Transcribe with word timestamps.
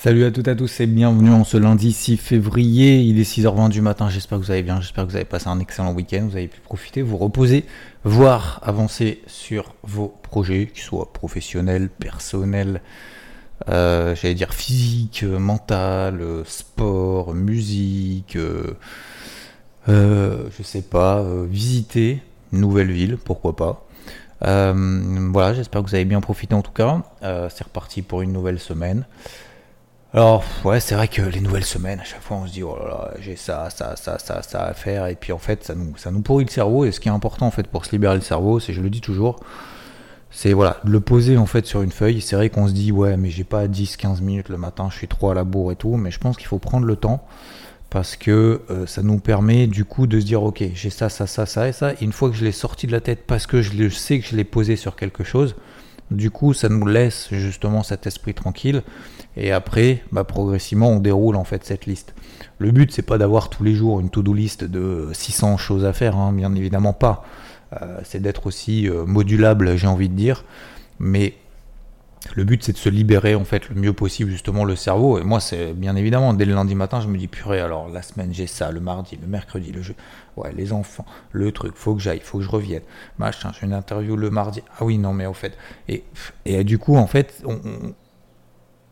Salut 0.00 0.24
à 0.24 0.30
toutes 0.30 0.46
et 0.46 0.52
à 0.52 0.54
tous 0.54 0.78
et 0.78 0.86
bienvenue 0.86 1.32
en 1.32 1.42
ce 1.42 1.56
lundi 1.56 1.92
6 1.92 2.18
février. 2.18 3.00
Il 3.00 3.18
est 3.18 3.24
6h20 3.24 3.68
du 3.68 3.80
matin, 3.80 4.08
j'espère 4.08 4.38
que 4.38 4.44
vous 4.44 4.52
allez 4.52 4.62
bien, 4.62 4.80
j'espère 4.80 5.04
que 5.04 5.10
vous 5.10 5.16
avez 5.16 5.24
passé 5.24 5.48
un 5.48 5.58
excellent 5.58 5.92
week-end, 5.92 6.24
vous 6.30 6.36
avez 6.36 6.46
pu 6.46 6.60
profiter, 6.60 7.02
vous 7.02 7.16
reposer, 7.16 7.64
voire 8.04 8.60
avancer 8.62 9.20
sur 9.26 9.74
vos 9.82 10.16
projets, 10.22 10.68
qu'ils 10.72 10.84
soient 10.84 11.12
professionnels, 11.12 11.88
personnels, 11.88 12.80
euh, 13.68 14.14
j'allais 14.14 14.36
dire 14.36 14.54
physique, 14.54 15.24
mental, 15.24 16.22
sport, 16.44 17.34
musique, 17.34 18.36
euh, 18.36 18.76
euh, 19.88 20.44
je 20.56 20.62
sais 20.62 20.82
pas, 20.82 21.24
visiter 21.50 22.22
une 22.52 22.60
nouvelle 22.60 22.92
ville, 22.92 23.16
pourquoi 23.16 23.56
pas. 23.56 23.84
voilà, 24.42 25.54
j'espère 25.54 25.82
que 25.82 25.88
vous 25.88 25.96
avez 25.96 26.04
bien 26.04 26.20
profité 26.20 26.54
en 26.54 26.62
tout 26.62 26.70
cas. 26.70 27.02
c'est 27.20 27.64
reparti 27.64 28.02
pour 28.02 28.22
une 28.22 28.32
nouvelle 28.32 28.60
semaine. 28.60 29.04
Alors, 30.14 30.42
ouais, 30.64 30.80
c'est 30.80 30.94
vrai 30.94 31.06
que 31.06 31.20
les 31.20 31.40
nouvelles 31.40 31.64
semaines, 31.64 32.00
à 32.00 32.04
chaque 32.04 32.22
fois, 32.22 32.38
on 32.38 32.46
se 32.46 32.52
dit, 32.52 32.62
oh 32.62 32.76
là 32.78 32.88
là, 32.88 33.10
j'ai 33.20 33.36
ça, 33.36 33.68
ça, 33.68 33.94
ça, 33.94 34.18
ça, 34.18 34.42
ça 34.42 34.64
à 34.64 34.72
faire, 34.72 35.06
et 35.06 35.14
puis 35.14 35.32
en 35.32 35.38
fait, 35.38 35.64
ça 35.64 35.74
nous, 35.74 35.96
ça 35.98 36.10
nous 36.10 36.22
pourrit 36.22 36.46
le 36.46 36.50
cerveau, 36.50 36.86
et 36.86 36.92
ce 36.92 37.00
qui 37.00 37.08
est 37.08 37.12
important, 37.12 37.46
en 37.46 37.50
fait, 37.50 37.66
pour 37.66 37.84
se 37.84 37.90
libérer 37.92 38.14
le 38.14 38.22
cerveau, 38.22 38.58
c'est, 38.58 38.72
je 38.72 38.80
le 38.80 38.88
dis 38.88 39.02
toujours, 39.02 39.38
c'est 40.30 40.52
voilà, 40.52 40.78
de 40.84 40.90
le 40.90 41.00
poser 41.00 41.36
en 41.36 41.46
fait 41.46 41.66
sur 41.66 41.82
une 41.82 41.90
feuille. 41.90 42.20
C'est 42.20 42.36
vrai 42.36 42.50
qu'on 42.50 42.68
se 42.68 42.72
dit 42.72 42.92
ouais 42.92 43.16
mais 43.16 43.30
j'ai 43.30 43.44
pas 43.44 43.66
10-15 43.66 44.20
minutes 44.22 44.48
le 44.48 44.58
matin, 44.58 44.88
je 44.90 44.96
suis 44.96 45.08
trop 45.08 45.30
à 45.30 45.34
la 45.34 45.44
bourre 45.44 45.72
et 45.72 45.76
tout, 45.76 45.96
mais 45.96 46.10
je 46.10 46.18
pense 46.18 46.36
qu'il 46.36 46.46
faut 46.46 46.58
prendre 46.58 46.86
le 46.86 46.96
temps 46.96 47.24
parce 47.90 48.16
que 48.16 48.60
euh, 48.70 48.86
ça 48.86 49.02
nous 49.02 49.18
permet 49.18 49.66
du 49.66 49.84
coup 49.86 50.06
de 50.06 50.20
se 50.20 50.26
dire 50.26 50.42
ok 50.42 50.62
j'ai 50.74 50.90
ça, 50.90 51.08
ça, 51.08 51.26
ça, 51.26 51.46
ça 51.46 51.68
et 51.68 51.72
ça. 51.72 51.92
une 52.02 52.12
fois 52.12 52.28
que 52.28 52.36
je 52.36 52.44
l'ai 52.44 52.52
sorti 52.52 52.86
de 52.86 52.92
la 52.92 53.00
tête 53.00 53.24
parce 53.26 53.46
que 53.46 53.62
je 53.62 53.88
sais 53.88 54.20
que 54.20 54.26
je 54.26 54.36
l'ai 54.36 54.44
posé 54.44 54.76
sur 54.76 54.96
quelque 54.96 55.24
chose, 55.24 55.56
du 56.10 56.30
coup 56.30 56.54
ça 56.54 56.68
nous 56.68 56.86
laisse 56.86 57.28
justement 57.32 57.82
cet 57.82 58.06
esprit 58.06 58.34
tranquille 58.34 58.82
et 59.36 59.52
après 59.52 60.02
bah, 60.12 60.24
progressivement 60.24 60.90
on 60.90 61.00
déroule 61.00 61.36
en 61.36 61.44
fait 61.44 61.64
cette 61.64 61.86
liste. 61.86 62.14
Le 62.58 62.70
but 62.70 62.92
c'est 62.92 63.02
pas 63.02 63.18
d'avoir 63.18 63.50
tous 63.50 63.64
les 63.64 63.74
jours 63.74 64.00
une 64.00 64.10
to-do 64.10 64.34
list 64.34 64.64
de 64.64 65.08
600 65.12 65.56
choses 65.56 65.84
à 65.84 65.92
faire, 65.92 66.16
hein, 66.16 66.32
bien 66.32 66.54
évidemment 66.54 66.92
pas. 66.92 67.24
Euh, 67.80 67.98
c'est 68.02 68.20
d'être 68.20 68.46
aussi 68.46 68.88
euh, 68.88 69.04
modulable, 69.04 69.76
j'ai 69.76 69.86
envie 69.86 70.08
de 70.08 70.14
dire. 70.14 70.44
Mais 70.98 71.34
le 72.34 72.44
but 72.44 72.62
c'est 72.62 72.72
de 72.72 72.78
se 72.78 72.88
libérer 72.88 73.34
en 73.34 73.44
fait 73.44 73.68
le 73.68 73.74
mieux 73.74 73.92
possible 73.92 74.30
justement 74.30 74.64
le 74.64 74.76
cerveau. 74.76 75.18
Et 75.18 75.24
moi 75.24 75.40
c'est 75.40 75.72
bien 75.72 75.96
évidemment 75.96 76.34
dès 76.34 76.44
le 76.44 76.54
lundi 76.54 76.74
matin 76.74 77.00
je 77.00 77.08
me 77.08 77.16
dis 77.16 77.28
purée 77.28 77.60
alors 77.60 77.88
la 77.88 78.02
semaine 78.02 78.32
j'ai 78.32 78.46
ça 78.46 78.70
le 78.70 78.80
mardi 78.80 79.18
le 79.20 79.26
mercredi 79.26 79.72
le 79.72 79.82
jeu 79.82 79.94
ouais 80.36 80.52
les 80.52 80.72
enfants 80.72 81.06
le 81.32 81.52
truc 81.52 81.74
faut 81.76 81.94
que 81.94 82.00
j'aille 82.00 82.20
faut 82.20 82.38
que 82.38 82.44
je 82.44 82.50
revienne. 82.50 82.82
Machin 83.18 83.52
j'ai 83.58 83.66
une 83.66 83.72
interview 83.72 84.16
le 84.16 84.30
mardi. 84.30 84.62
Ah 84.78 84.84
oui 84.84 84.98
non 84.98 85.12
mais 85.12 85.26
au 85.26 85.34
fait. 85.34 85.56
Et, 85.88 86.04
et 86.44 86.64
du 86.64 86.78
coup 86.78 86.96
en 86.96 87.06
fait 87.06 87.42
on, 87.44 87.58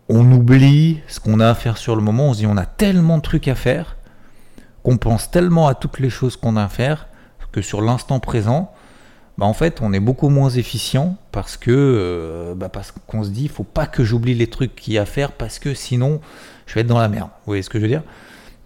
on 0.08 0.32
oublie 0.32 1.00
ce 1.08 1.20
qu'on 1.20 1.40
a 1.40 1.48
à 1.48 1.54
faire 1.54 1.78
sur 1.78 1.96
le 1.96 2.02
moment. 2.02 2.28
On 2.28 2.34
se 2.34 2.38
dit 2.38 2.46
on 2.46 2.56
a 2.56 2.66
tellement 2.66 3.18
de 3.18 3.22
trucs 3.22 3.48
à 3.48 3.54
faire 3.54 3.96
qu'on 4.82 4.98
pense 4.98 5.30
tellement 5.30 5.66
à 5.66 5.74
toutes 5.74 5.98
les 5.98 6.10
choses 6.10 6.36
qu'on 6.36 6.56
a 6.56 6.64
à 6.64 6.69
faire 6.69 7.08
que 7.56 7.62
sur 7.62 7.80
l'instant 7.80 8.20
présent, 8.20 8.70
bah 9.38 9.44
en 9.47 9.52
fait, 9.52 9.80
on 9.82 9.92
est 9.92 10.00
beaucoup 10.00 10.30
moins 10.30 10.48
efficient 10.48 11.16
parce 11.30 11.56
que 11.56 11.70
euh, 11.70 12.54
bah 12.54 12.70
parce 12.70 12.92
qu'on 13.06 13.22
se 13.22 13.30
dit, 13.30 13.48
faut 13.48 13.64
pas 13.64 13.86
que 13.86 14.02
j'oublie 14.02 14.34
les 14.34 14.47
trucs 14.47 14.74
qu'il 14.74 14.94
y 14.94 14.98
a 14.98 15.02
à 15.02 15.06
faire 15.06 15.32
parce 15.32 15.58
que 15.58 15.74
sinon, 15.74 16.20
je 16.66 16.74
vais 16.74 16.80
être 16.80 16.86
dans 16.86 16.98
la 16.98 17.08
merde. 17.08 17.28
Vous 17.28 17.50
voyez 17.50 17.62
ce 17.62 17.69
que 17.69 17.78
je 17.78 17.82
veux 17.82 17.91
dire? 17.91 18.02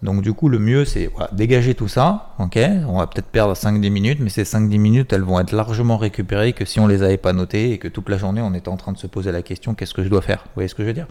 Donc 0.01 0.23
du 0.23 0.33
coup, 0.33 0.49
le 0.49 0.57
mieux, 0.57 0.83
c'est 0.83 1.11
dégager 1.31 1.75
tout 1.75 1.87
ça. 1.87 2.33
Ok, 2.39 2.57
on 2.87 2.97
va 2.97 3.07
peut-être 3.07 3.27
perdre 3.27 3.53
5-10 3.53 3.89
minutes, 3.91 4.19
mais 4.19 4.29
ces 4.29 4.43
5-10 4.43 4.79
minutes, 4.79 5.13
elles 5.13 5.21
vont 5.21 5.39
être 5.39 5.51
largement 5.51 5.97
récupérées 5.97 6.53
que 6.53 6.65
si 6.65 6.79
on 6.79 6.87
les 6.87 7.03
avait 7.03 7.17
pas 7.17 7.33
notées 7.33 7.71
et 7.71 7.77
que 7.77 7.87
toute 7.87 8.09
la 8.09 8.17
journée, 8.17 8.41
on 8.41 8.53
était 8.55 8.69
en 8.69 8.77
train 8.77 8.93
de 8.93 8.97
se 8.97 9.07
poser 9.07 9.31
la 9.31 9.43
question, 9.43 9.75
qu'est-ce 9.75 9.93
que 9.93 10.03
je 10.03 10.09
dois 10.09 10.21
faire? 10.21 10.41
Vous 10.45 10.51
voyez 10.55 10.69
ce 10.69 10.75
que 10.75 10.81
je 10.81 10.87
veux 10.87 10.93
dire? 10.93 11.07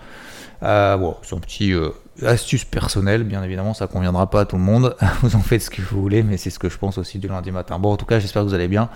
Euh, 0.62 0.96
bon, 0.96 1.16
c'est 1.22 1.36
un 1.36 1.38
petit 1.38 1.72
euh, 1.72 1.90
astuce 2.22 2.64
personnelle, 2.64 3.22
bien 3.22 3.44
évidemment, 3.44 3.74
ça 3.74 3.86
conviendra 3.86 4.28
pas 4.28 4.40
à 4.40 4.44
tout 4.44 4.56
le 4.56 4.62
monde. 4.62 4.96
vous 5.22 5.36
en 5.36 5.40
faites 5.40 5.62
ce 5.62 5.70
que 5.70 5.82
vous 5.82 6.02
voulez, 6.02 6.24
mais 6.24 6.36
c'est 6.36 6.50
ce 6.50 6.58
que 6.58 6.68
je 6.68 6.76
pense 6.76 6.98
aussi 6.98 7.18
du 7.18 7.28
lundi 7.28 7.52
matin. 7.52 7.78
Bon, 7.78 7.92
en 7.92 7.96
tout 7.96 8.06
cas, 8.06 8.18
j'espère 8.18 8.42
que 8.42 8.48
vous 8.48 8.54
allez 8.54 8.68
bien. 8.68 8.90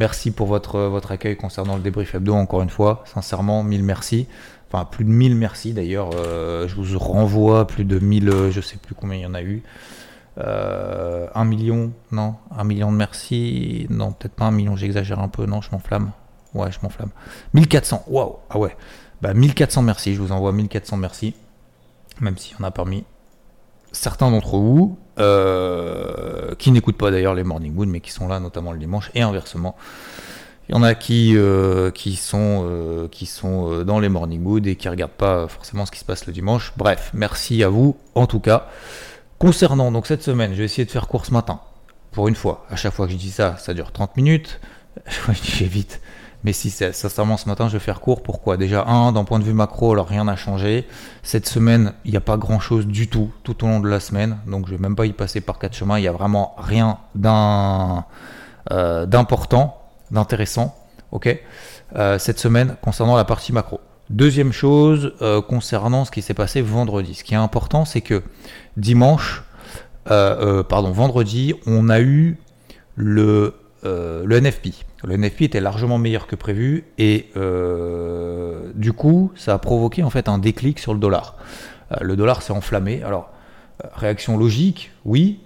Merci 0.00 0.30
pour 0.30 0.46
votre, 0.46 0.80
votre 0.80 1.12
accueil 1.12 1.36
concernant 1.36 1.76
le 1.76 1.82
débrief 1.82 2.14
hebdo, 2.14 2.32
encore 2.32 2.62
une 2.62 2.70
fois. 2.70 3.04
Sincèrement, 3.04 3.62
mille 3.62 3.84
merci. 3.84 4.26
Enfin, 4.66 4.86
plus 4.86 5.04
de 5.04 5.10
mille 5.10 5.36
merci 5.36 5.74
d'ailleurs. 5.74 6.08
Euh, 6.14 6.66
je 6.66 6.74
vous 6.74 6.98
renvoie 6.98 7.66
plus 7.66 7.84
de 7.84 7.98
mille, 7.98 8.32
je 8.50 8.62
sais 8.62 8.78
plus 8.78 8.94
combien 8.94 9.18
il 9.18 9.22
y 9.22 9.26
en 9.26 9.34
a 9.34 9.42
eu. 9.42 9.62
Euh, 10.38 11.26
un 11.34 11.44
million, 11.44 11.92
non, 12.12 12.36
un 12.56 12.64
million 12.64 12.90
de 12.90 12.96
merci, 12.96 13.86
non, 13.90 14.12
peut-être 14.12 14.32
pas 14.32 14.46
un 14.46 14.52
million, 14.52 14.74
j'exagère 14.74 15.18
un 15.18 15.28
peu, 15.28 15.44
non, 15.44 15.60
je 15.60 15.70
m'enflamme. 15.70 16.12
Ouais, 16.54 16.72
je 16.72 16.78
m'enflamme. 16.82 17.10
1400, 17.52 18.04
waouh, 18.08 18.36
ah 18.48 18.58
ouais. 18.58 18.74
Bah, 19.20 19.34
1400 19.34 19.82
merci, 19.82 20.14
je 20.14 20.22
vous 20.22 20.32
envoie 20.32 20.52
1400 20.52 20.96
merci. 20.96 21.34
Même 22.22 22.38
s'il 22.38 22.56
y 22.56 22.62
en 22.62 22.64
a 22.64 22.70
parmi 22.70 23.04
certains 23.92 24.30
d'entre 24.30 24.56
vous 24.56 24.98
euh, 25.18 26.54
qui 26.56 26.70
n'écoutent 26.70 26.98
pas 26.98 27.10
d'ailleurs 27.10 27.34
les 27.34 27.44
Morning 27.44 27.76
Wood, 27.76 27.88
mais 27.88 28.00
qui 28.00 28.10
sont 28.10 28.28
là 28.28 28.40
notamment 28.40 28.72
le 28.72 28.78
dimanche 28.78 29.10
et 29.14 29.22
inversement. 29.22 29.76
Il 30.68 30.74
y 30.74 30.78
en 30.78 30.82
a 30.82 30.94
qui, 30.94 31.36
euh, 31.36 31.90
qui 31.90 32.14
sont, 32.14 32.64
euh, 32.64 33.08
qui 33.08 33.26
sont 33.26 33.82
dans 33.84 33.98
les 33.98 34.08
Morning 34.08 34.44
Wood 34.44 34.66
et 34.66 34.76
qui 34.76 34.86
ne 34.86 34.92
regardent 34.92 35.10
pas 35.10 35.48
forcément 35.48 35.84
ce 35.84 35.90
qui 35.90 35.98
se 35.98 36.04
passe 36.04 36.26
le 36.26 36.32
dimanche. 36.32 36.72
Bref, 36.76 37.10
merci 37.12 37.62
à 37.64 37.68
vous 37.68 37.96
en 38.14 38.26
tout 38.26 38.40
cas. 38.40 38.68
Concernant 39.38 39.90
donc 39.90 40.06
cette 40.06 40.22
semaine, 40.22 40.52
je 40.52 40.58
vais 40.58 40.64
essayer 40.64 40.84
de 40.84 40.90
faire 40.90 41.08
court 41.08 41.26
ce 41.26 41.32
matin. 41.32 41.60
Pour 42.12 42.28
une 42.28 42.34
fois, 42.34 42.66
à 42.70 42.76
chaque 42.76 42.92
fois 42.92 43.06
que 43.06 43.12
je 43.12 43.16
dis 43.16 43.30
ça, 43.30 43.56
ça 43.56 43.74
dure 43.74 43.92
30 43.92 44.16
minutes. 44.16 44.60
Je 45.28 45.40
dis 45.40 45.64
vite. 45.64 46.00
Mais 46.42 46.54
si, 46.54 46.70
sincèrement, 46.70 47.36
ce 47.36 47.48
matin, 47.48 47.68
je 47.68 47.74
vais 47.74 47.78
faire 47.78 48.00
court. 48.00 48.22
Pourquoi? 48.22 48.56
Déjà, 48.56 48.84
un, 48.86 49.12
d'un 49.12 49.24
point 49.24 49.38
de 49.38 49.44
vue 49.44 49.52
macro, 49.52 49.92
alors 49.92 50.08
rien 50.08 50.24
n'a 50.24 50.36
changé. 50.36 50.86
Cette 51.22 51.46
semaine, 51.46 51.92
il 52.06 52.12
n'y 52.12 52.16
a 52.16 52.22
pas 52.22 52.38
grand 52.38 52.60
chose 52.60 52.86
du 52.86 53.08
tout, 53.08 53.30
tout 53.44 53.62
au 53.64 53.68
long 53.68 53.80
de 53.80 53.88
la 53.88 54.00
semaine. 54.00 54.38
Donc, 54.46 54.66
je 54.66 54.72
ne 54.72 54.78
vais 54.78 54.82
même 54.82 54.96
pas 54.96 55.04
y 55.04 55.12
passer 55.12 55.42
par 55.42 55.58
quatre 55.58 55.74
chemins. 55.74 55.98
Il 55.98 56.02
n'y 56.02 56.08
a 56.08 56.12
vraiment 56.12 56.54
rien 56.56 56.98
euh, 58.70 59.04
d'important, 59.04 59.82
d'intéressant. 60.10 60.74
Ok? 61.12 61.38
Euh, 61.96 62.18
Cette 62.18 62.38
semaine, 62.38 62.76
concernant 62.80 63.16
la 63.16 63.24
partie 63.24 63.52
macro. 63.52 63.80
Deuxième 64.08 64.52
chose, 64.52 65.12
euh, 65.20 65.42
concernant 65.42 66.06
ce 66.06 66.10
qui 66.10 66.22
s'est 66.22 66.34
passé 66.34 66.62
vendredi. 66.62 67.14
Ce 67.14 67.22
qui 67.22 67.34
est 67.34 67.38
important, 67.38 67.84
c'est 67.84 68.00
que 68.00 68.22
dimanche, 68.78 69.44
pardon, 70.04 70.90
vendredi, 70.90 71.54
on 71.66 71.90
a 71.90 72.00
eu 72.00 72.38
le, 72.96 73.54
le 73.82 74.40
NFP. 74.40 74.84
Le 75.04 75.16
NFP 75.16 75.42
était 75.42 75.60
largement 75.60 75.98
meilleur 75.98 76.26
que 76.26 76.36
prévu 76.36 76.84
et 76.98 77.30
euh, 77.36 78.70
du 78.74 78.92
coup, 78.92 79.32
ça 79.34 79.54
a 79.54 79.58
provoqué 79.58 80.02
en 80.02 80.10
fait 80.10 80.28
un 80.28 80.38
déclic 80.38 80.78
sur 80.78 80.92
le 80.92 81.00
dollar. 81.00 81.36
Euh, 81.92 81.96
le 82.02 82.16
dollar 82.16 82.42
s'est 82.42 82.52
enflammé. 82.52 83.02
Alors, 83.02 83.30
euh, 83.82 83.88
réaction 83.94 84.36
logique, 84.36 84.90
oui. 85.04 85.40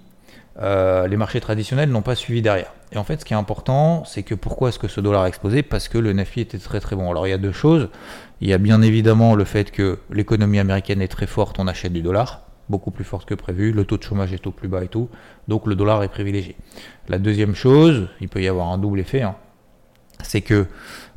les 0.60 1.16
marchés 1.16 1.40
traditionnels 1.40 1.90
n'ont 1.90 2.02
pas 2.02 2.16
suivi 2.16 2.42
derrière. 2.42 2.72
Et 2.92 2.98
en 2.98 3.04
fait, 3.04 3.20
ce 3.20 3.24
qui 3.24 3.32
est 3.32 3.36
important, 3.36 4.04
c'est 4.04 4.22
que 4.22 4.34
pourquoi 4.34 4.68
est-ce 4.68 4.78
que 4.78 4.88
ce 4.88 5.00
dollar 5.00 5.22
a 5.22 5.28
explosé 5.28 5.62
Parce 5.62 5.88
que 5.88 5.98
le 5.98 6.12
NFP 6.12 6.38
était 6.38 6.58
très 6.58 6.80
très 6.80 6.96
bon. 6.96 7.10
Alors, 7.10 7.26
il 7.26 7.30
y 7.30 7.34
a 7.34 7.38
deux 7.38 7.52
choses. 7.52 7.88
Il 8.40 8.48
y 8.48 8.52
a 8.52 8.58
bien 8.58 8.82
évidemment 8.82 9.34
le 9.34 9.44
fait 9.44 9.70
que 9.70 9.98
l'économie 10.10 10.58
américaine 10.58 11.00
est 11.00 11.08
très 11.08 11.26
forte, 11.26 11.58
on 11.58 11.66
achète 11.66 11.92
du 11.92 12.02
dollar 12.02 12.43
beaucoup 12.68 12.90
plus 12.90 13.04
forte 13.04 13.26
que 13.26 13.34
prévu, 13.34 13.72
le 13.72 13.84
taux 13.84 13.96
de 13.96 14.02
chômage 14.02 14.32
est 14.32 14.46
au 14.46 14.50
plus 14.50 14.68
bas 14.68 14.82
et 14.84 14.88
tout, 14.88 15.08
donc 15.48 15.66
le 15.66 15.74
dollar 15.74 16.02
est 16.02 16.08
privilégié. 16.08 16.56
La 17.08 17.18
deuxième 17.18 17.54
chose, 17.54 18.08
il 18.20 18.28
peut 18.28 18.42
y 18.42 18.48
avoir 18.48 18.68
un 18.68 18.78
double 18.78 19.00
effet, 19.00 19.22
hein, 19.22 19.36
c'est 20.22 20.40
que 20.40 20.66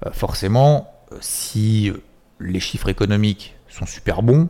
euh, 0.05 0.11
forcément, 0.11 0.91
si 1.21 1.91
les 2.39 2.59
chiffres 2.59 2.89
économiques 2.89 3.55
sont 3.67 3.85
super 3.85 4.21
bons, 4.21 4.49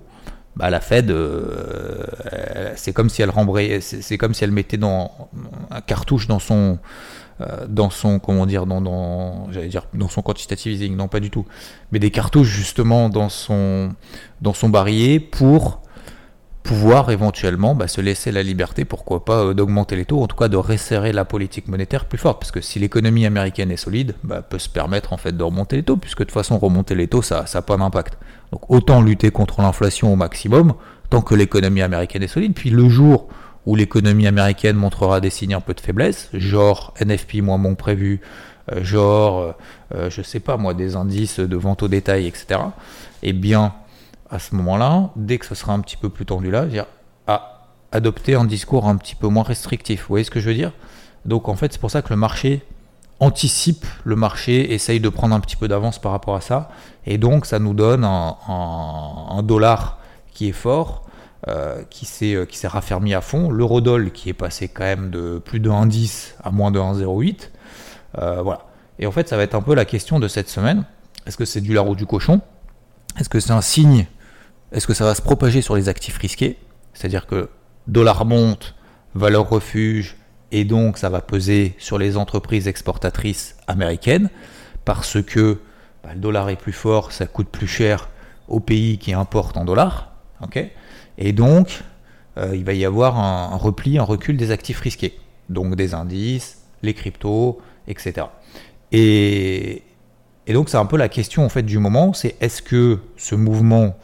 bah, 0.57 0.71
la 0.71 0.79
Fed, 0.79 1.11
euh, 1.11 2.03
c'est 2.75 2.91
comme 2.91 3.09
si 3.09 3.21
elle 3.21 3.29
rembrait, 3.29 3.79
c'est 3.79 4.17
comme 4.17 4.33
si 4.33 4.43
elle 4.43 4.51
mettait 4.51 4.77
dans 4.77 5.29
un 5.69 5.81
cartouche 5.81 6.27
dans 6.27 6.39
son, 6.39 6.79
euh, 7.41 7.67
dans 7.67 7.91
son, 7.91 8.17
comment 8.17 8.47
dire, 8.47 8.65
dans 8.65 9.51
j'allais 9.51 9.67
dire, 9.67 9.85
dans 9.93 10.09
son 10.09 10.23
quantitative 10.23 10.73
easing, 10.73 10.95
non 10.95 11.07
pas 11.07 11.19
du 11.19 11.29
tout, 11.29 11.45
mais 11.91 11.99
des 11.99 12.09
cartouches 12.09 12.47
justement 12.47 13.09
dans 13.09 13.29
son, 13.29 13.93
dans 14.41 14.53
son 14.53 14.69
barillet 14.69 15.19
pour 15.19 15.81
pouvoir 16.67 17.11
éventuellement 17.11 17.75
bah, 17.75 17.87
se 17.87 18.01
laisser 18.01 18.29
la 18.29 18.43
liberté, 18.43 18.83
pourquoi 18.83 19.23
pas, 19.23 19.45
euh, 19.45 19.53
d'augmenter 19.53 19.95
les 19.95 20.03
taux, 20.03 20.21
en 20.21 20.27
tout 20.27 20.35
cas 20.35 20.49
de 20.49 20.57
resserrer 20.57 21.13
la 21.13 21.23
politique 21.23 21.69
monétaire 21.69 22.03
plus 22.03 22.17
forte, 22.17 22.39
parce 22.41 22.51
que 22.51 22.59
si 22.59 22.77
l'économie 22.77 23.25
américaine 23.25 23.71
est 23.71 23.77
solide, 23.77 24.15
bah, 24.25 24.41
peut 24.41 24.59
se 24.59 24.67
permettre 24.67 25.13
en 25.13 25.17
fait 25.17 25.31
de 25.31 25.41
remonter 25.41 25.77
les 25.77 25.83
taux, 25.83 25.95
puisque 25.95 26.19
de 26.19 26.23
toute 26.25 26.33
façon 26.33 26.57
remonter 26.57 26.93
les 26.93 27.07
taux, 27.07 27.21
ça 27.21 27.45
n'a 27.51 27.61
pas 27.61 27.77
d'impact. 27.77 28.17
Donc 28.51 28.69
autant 28.69 29.01
lutter 29.01 29.31
contre 29.31 29.61
l'inflation 29.61 30.11
au 30.11 30.17
maximum, 30.17 30.73
tant 31.09 31.21
que 31.21 31.35
l'économie 31.35 31.81
américaine 31.81 32.21
est 32.21 32.27
solide, 32.27 32.53
puis 32.53 32.69
le 32.69 32.89
jour 32.89 33.29
où 33.65 33.77
l'économie 33.77 34.27
américaine 34.27 34.75
montrera 34.75 35.21
des 35.21 35.29
signes 35.29 35.53
un 35.53 35.61
peu 35.61 35.73
de 35.73 35.79
faiblesse, 35.79 36.29
genre 36.33 36.93
NFP 36.99 37.35
moins 37.35 37.59
bon 37.59 37.75
prévu, 37.75 38.19
euh, 38.73 38.83
genre, 38.83 39.55
euh, 39.95 40.09
je 40.09 40.21
sais 40.21 40.41
pas 40.41 40.57
moi, 40.57 40.73
des 40.73 40.97
indices 40.97 41.39
de 41.39 41.55
vente 41.55 41.81
au 41.81 41.87
détail, 41.87 42.27
etc., 42.27 42.59
eh 43.23 43.31
bien, 43.31 43.73
à 44.29 44.39
ce 44.39 44.55
moment-là, 44.55 45.09
dès 45.15 45.37
que 45.37 45.45
ce 45.45 45.55
sera 45.55 45.73
un 45.73 45.79
petit 45.79 45.97
peu 45.97 46.09
plus 46.09 46.25
tendu 46.25 46.51
là, 46.51 46.65
dire 46.65 46.85
à 47.27 47.67
adopter 47.91 48.35
un 48.35 48.45
discours 48.45 48.87
un 48.87 48.97
petit 48.97 49.15
peu 49.15 49.27
moins 49.27 49.43
restrictif. 49.43 50.01
Vous 50.01 50.09
voyez 50.09 50.23
ce 50.23 50.31
que 50.31 50.39
je 50.39 50.49
veux 50.49 50.55
dire? 50.55 50.71
Donc 51.25 51.47
en 51.47 51.55
fait, 51.55 51.71
c'est 51.73 51.79
pour 51.81 51.91
ça 51.91 52.01
que 52.01 52.09
le 52.09 52.15
marché 52.15 52.65
anticipe 53.19 53.85
le 54.03 54.15
marché, 54.15 54.73
essaye 54.73 54.99
de 54.99 55.09
prendre 55.09 55.33
un 55.35 55.39
petit 55.39 55.55
peu 55.55 55.67
d'avance 55.67 55.99
par 55.99 56.11
rapport 56.11 56.35
à 56.35 56.41
ça, 56.41 56.69
et 57.05 57.17
donc 57.17 57.45
ça 57.45 57.59
nous 57.59 57.73
donne 57.73 58.03
un, 58.03 59.41
dollar 59.43 59.99
qui 60.31 60.49
est 60.49 60.53
fort, 60.53 61.05
euh, 61.47 61.81
qui 61.89 62.05
s'est 62.05 62.67
raffermi 62.67 63.13
à 63.13 63.21
fond, 63.21 63.49
l'eurodoll 63.49 64.11
qui 64.11 64.29
est 64.29 64.33
passé 64.33 64.67
quand 64.67 64.83
même 64.83 65.09
de 65.09 65.41
plus 65.43 65.59
de 65.59 65.69
1,10 65.69 66.33
à 66.43 66.51
moins 66.51 66.71
de 66.71 66.79
1,08. 66.79 67.49
Euh, 68.19 68.41
voilà. 68.41 68.61
Et 68.99 69.05
en 69.07 69.11
fait, 69.11 69.27
ça 69.27 69.37
va 69.37 69.43
être 69.43 69.55
un 69.55 69.61
peu 69.61 69.75
la 69.75 69.85
question 69.85 70.19
de 70.19 70.27
cette 70.27 70.49
semaine. 70.49 70.85
Est-ce 71.25 71.37
que 71.37 71.45
c'est 71.45 71.61
du 71.61 71.73
lard 71.73 71.87
ou 71.87 71.95
du 71.95 72.05
cochon? 72.05 72.41
Est-ce 73.19 73.29
que 73.29 73.39
c'est 73.39 73.51
un 73.51 73.61
signe 73.61 74.07
est-ce 74.71 74.87
que 74.87 74.93
ça 74.93 75.05
va 75.05 75.15
se 75.15 75.21
propager 75.21 75.61
sur 75.61 75.75
les 75.75 75.89
actifs 75.89 76.17
risqués? 76.17 76.57
C'est-à-dire 76.93 77.27
que 77.27 77.49
dollar 77.87 78.25
monte, 78.25 78.75
valeur 79.15 79.49
refuge, 79.49 80.17
et 80.51 80.63
donc 80.63 80.97
ça 80.97 81.09
va 81.09 81.21
peser 81.21 81.75
sur 81.77 81.97
les 81.97 82.17
entreprises 82.17 82.67
exportatrices 82.67 83.57
américaines, 83.67 84.29
parce 84.85 85.21
que 85.21 85.59
bah, 86.03 86.09
le 86.13 86.19
dollar 86.19 86.49
est 86.49 86.55
plus 86.55 86.73
fort, 86.73 87.11
ça 87.11 87.25
coûte 87.25 87.49
plus 87.49 87.67
cher 87.67 88.09
aux 88.47 88.59
pays 88.59 88.97
qui 88.97 89.13
importent 89.13 89.57
en 89.57 89.65
dollars. 89.65 90.11
et 91.17 91.33
donc, 91.33 91.83
euh, 92.37 92.55
il 92.55 92.63
va 92.63 92.73
y 92.73 92.85
avoir 92.85 93.17
un, 93.17 93.55
repli, 93.57 93.97
un 93.97 94.03
recul 94.03 94.37
des 94.37 94.51
actifs 94.51 94.79
risqués, 94.79 95.17
donc 95.49 95.75
des 95.75 95.93
indices, 95.93 96.59
les 96.83 96.93
cryptos, 96.93 97.59
etc. 97.87 98.27
Et, 98.91 99.83
donc 100.47 100.69
c'est 100.69 100.77
un 100.77 100.85
peu 100.85 100.97
la 100.97 101.09
question 101.09 101.45
en 101.45 101.61
du 101.61 101.79
moment, 101.79 102.13
c'est 102.13 102.35
est-ce 102.39 102.61
que 102.61 102.99
ce 103.17 103.35
mouvement 103.35 103.97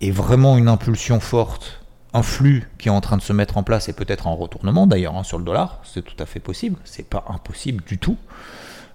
est 0.00 0.10
vraiment 0.10 0.58
une 0.58 0.68
impulsion 0.68 1.20
forte, 1.20 1.80
un 2.12 2.22
flux 2.22 2.68
qui 2.78 2.88
est 2.88 2.92
en 2.92 3.00
train 3.00 3.16
de 3.16 3.22
se 3.22 3.32
mettre 3.32 3.56
en 3.58 3.62
place 3.62 3.88
et 3.88 3.92
peut-être 3.92 4.26
un 4.26 4.34
retournement 4.34 4.86
d'ailleurs 4.86 5.16
hein, 5.16 5.22
sur 5.22 5.38
le 5.38 5.44
dollar, 5.44 5.80
c'est 5.84 6.02
tout 6.02 6.16
à 6.18 6.26
fait 6.26 6.40
possible, 6.40 6.78
c'est 6.84 7.08
pas 7.08 7.24
impossible 7.28 7.84
du 7.84 7.98
tout. 7.98 8.16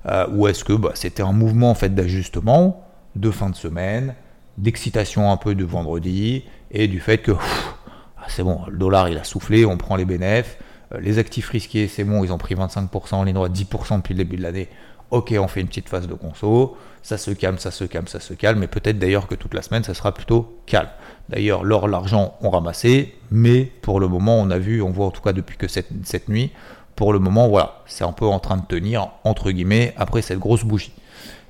Euh, 0.08 0.28
ou 0.32 0.48
est-ce 0.48 0.64
que 0.64 0.74
bah, 0.74 0.92
c'était 0.96 1.22
un 1.22 1.32
mouvement 1.32 1.70
en 1.70 1.76
fait 1.76 1.94
d'ajustement 1.94 2.88
de 3.16 3.30
fin 3.30 3.50
de 3.50 3.56
semaine, 3.56 4.16
d'excitation 4.58 5.32
un 5.32 5.38
peu 5.38 5.54
de 5.54 5.64
vendredi 5.64 6.44
et 6.72 6.88
du 6.88 7.00
fait 7.00 7.20
que 7.20 7.34
ah, 7.34 8.26
c'est 8.28 8.44
bon, 8.44 8.62
le 8.68 8.78
dollar 8.78 9.10
il 9.10 9.18
a 9.18 9.24
soufflé, 9.24 9.66
on 9.66 9.78
prend 9.78 9.96
les 9.96 10.06
bénéfices, 10.06 10.58
euh, 10.94 11.00
les 11.00 11.20
actifs 11.20 11.50
risqués 11.50 11.88
c'est 11.88 12.04
bon, 12.04 12.24
ils 12.24 12.34
ont 12.34 12.40
pris 12.40 12.56
25% 12.56 13.16
en 13.16 13.24
ligne 13.24 13.36
droite, 13.36 13.52
10% 13.52 13.98
depuis 13.98 14.14
le 14.14 14.20
début 14.20 14.38
de 14.38 14.44
l'année. 14.44 14.70
Ok, 15.12 15.34
on 15.38 15.48
fait 15.48 15.62
une 15.62 15.68
petite 15.68 15.90
phase 15.90 16.08
de 16.08 16.14
conso, 16.14 16.78
ça 17.04 17.18
se 17.18 17.32
calme, 17.32 17.58
ça 17.58 17.72
se 17.72 17.84
calme, 17.84 18.08
ça 18.08 18.20
se 18.20 18.34
calme, 18.34 18.60
mais 18.60 18.68
peut-être 18.68 19.00
d'ailleurs 19.00 19.28
que 19.28 19.36
toute 19.36 19.54
la 19.54 19.62
semaine, 19.62 19.84
ça 19.84 19.94
sera 19.94 20.14
plutôt 20.14 20.62
calme. 20.66 20.90
D'ailleurs, 21.30 21.64
l'or, 21.64 21.88
l'argent 21.88 22.36
ont 22.42 22.50
ramassé, 22.50 23.16
mais 23.32 23.66
pour 23.82 24.00
le 24.00 24.08
moment, 24.08 24.40
on 24.40 24.50
a 24.50 24.60
vu, 24.60 24.82
on 24.82 24.92
voit 24.92 25.08
en 25.08 25.12
tout 25.12 25.22
cas 25.22 25.34
depuis 25.34 25.58
que 25.58 25.68
cette, 25.68 25.90
cette 26.04 26.30
nuit, 26.30 26.52
pour 26.96 27.14
le 27.14 27.20
moment, 27.20 27.48
voilà, 27.48 27.82
c'est 27.86 28.04
un 28.04 28.12
peu 28.12 28.26
en 28.26 28.40
train 28.40 28.58
de 28.58 28.66
tenir, 28.66 29.10
entre 29.24 29.52
guillemets, 29.52 29.94
après 29.98 30.22
cette 30.22 30.40
grosse 30.40 30.64
bougie. 30.64 30.94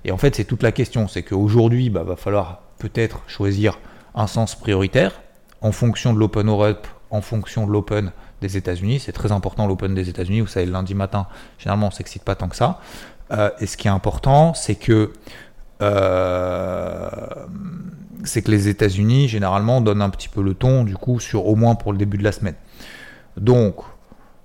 Et 0.06 0.12
en 0.12 0.18
fait, 0.18 0.36
c'est 0.36 0.46
toute 0.46 0.64
la 0.64 0.72
question, 0.72 1.08
c'est 1.08 1.24
qu'aujourd'hui, 1.24 1.90
bah, 1.90 2.04
va 2.04 2.16
falloir 2.16 2.62
peut-être 2.78 3.22
choisir 3.28 3.80
un 4.16 4.28
sens 4.28 4.56
prioritaire 4.56 5.22
en 5.62 5.72
fonction 5.72 6.14
de 6.14 6.20
l'Open 6.20 6.48
Europe, 6.48 6.88
en 7.10 7.22
fonction 7.22 7.68
de 7.68 7.72
l'Open 7.72 8.12
des 8.42 8.58
États-Unis. 8.58 9.00
C'est 9.00 9.12
très 9.12 9.32
important 9.32 9.68
l'Open 9.68 9.94
des 9.94 10.10
États-Unis. 10.10 10.42
Vous 10.42 10.48
savez, 10.48 10.66
le 10.66 10.72
lundi 10.72 10.96
matin, 10.96 11.28
généralement, 11.58 11.88
on 11.88 11.92
s'excite 11.92 12.24
pas 12.24 12.36
tant 12.36 12.50
que 12.50 12.56
ça. 12.56 12.80
Euh, 13.32 13.50
et 13.60 13.66
ce 13.66 13.78
qui 13.78 13.88
est 13.88 13.92
important, 13.92 14.54
c'est 14.54 14.76
que 14.76 15.14
euh, 15.82 17.10
c'est 18.24 18.42
que 18.42 18.52
les 18.52 18.68
États-Unis 18.68 19.28
généralement 19.28 19.82
donnent 19.82 20.02
un 20.02 20.10
petit 20.10 20.30
peu 20.30 20.42
le 20.42 20.54
ton, 20.54 20.84
du 20.84 20.96
coup, 20.96 21.20
sur 21.20 21.48
au 21.48 21.56
moins 21.56 21.76
pour 21.76 21.92
le 21.92 21.98
début 21.98 22.18
de 22.18 22.24
la 22.24 22.32
semaine. 22.32 22.56
Donc, 23.38 23.78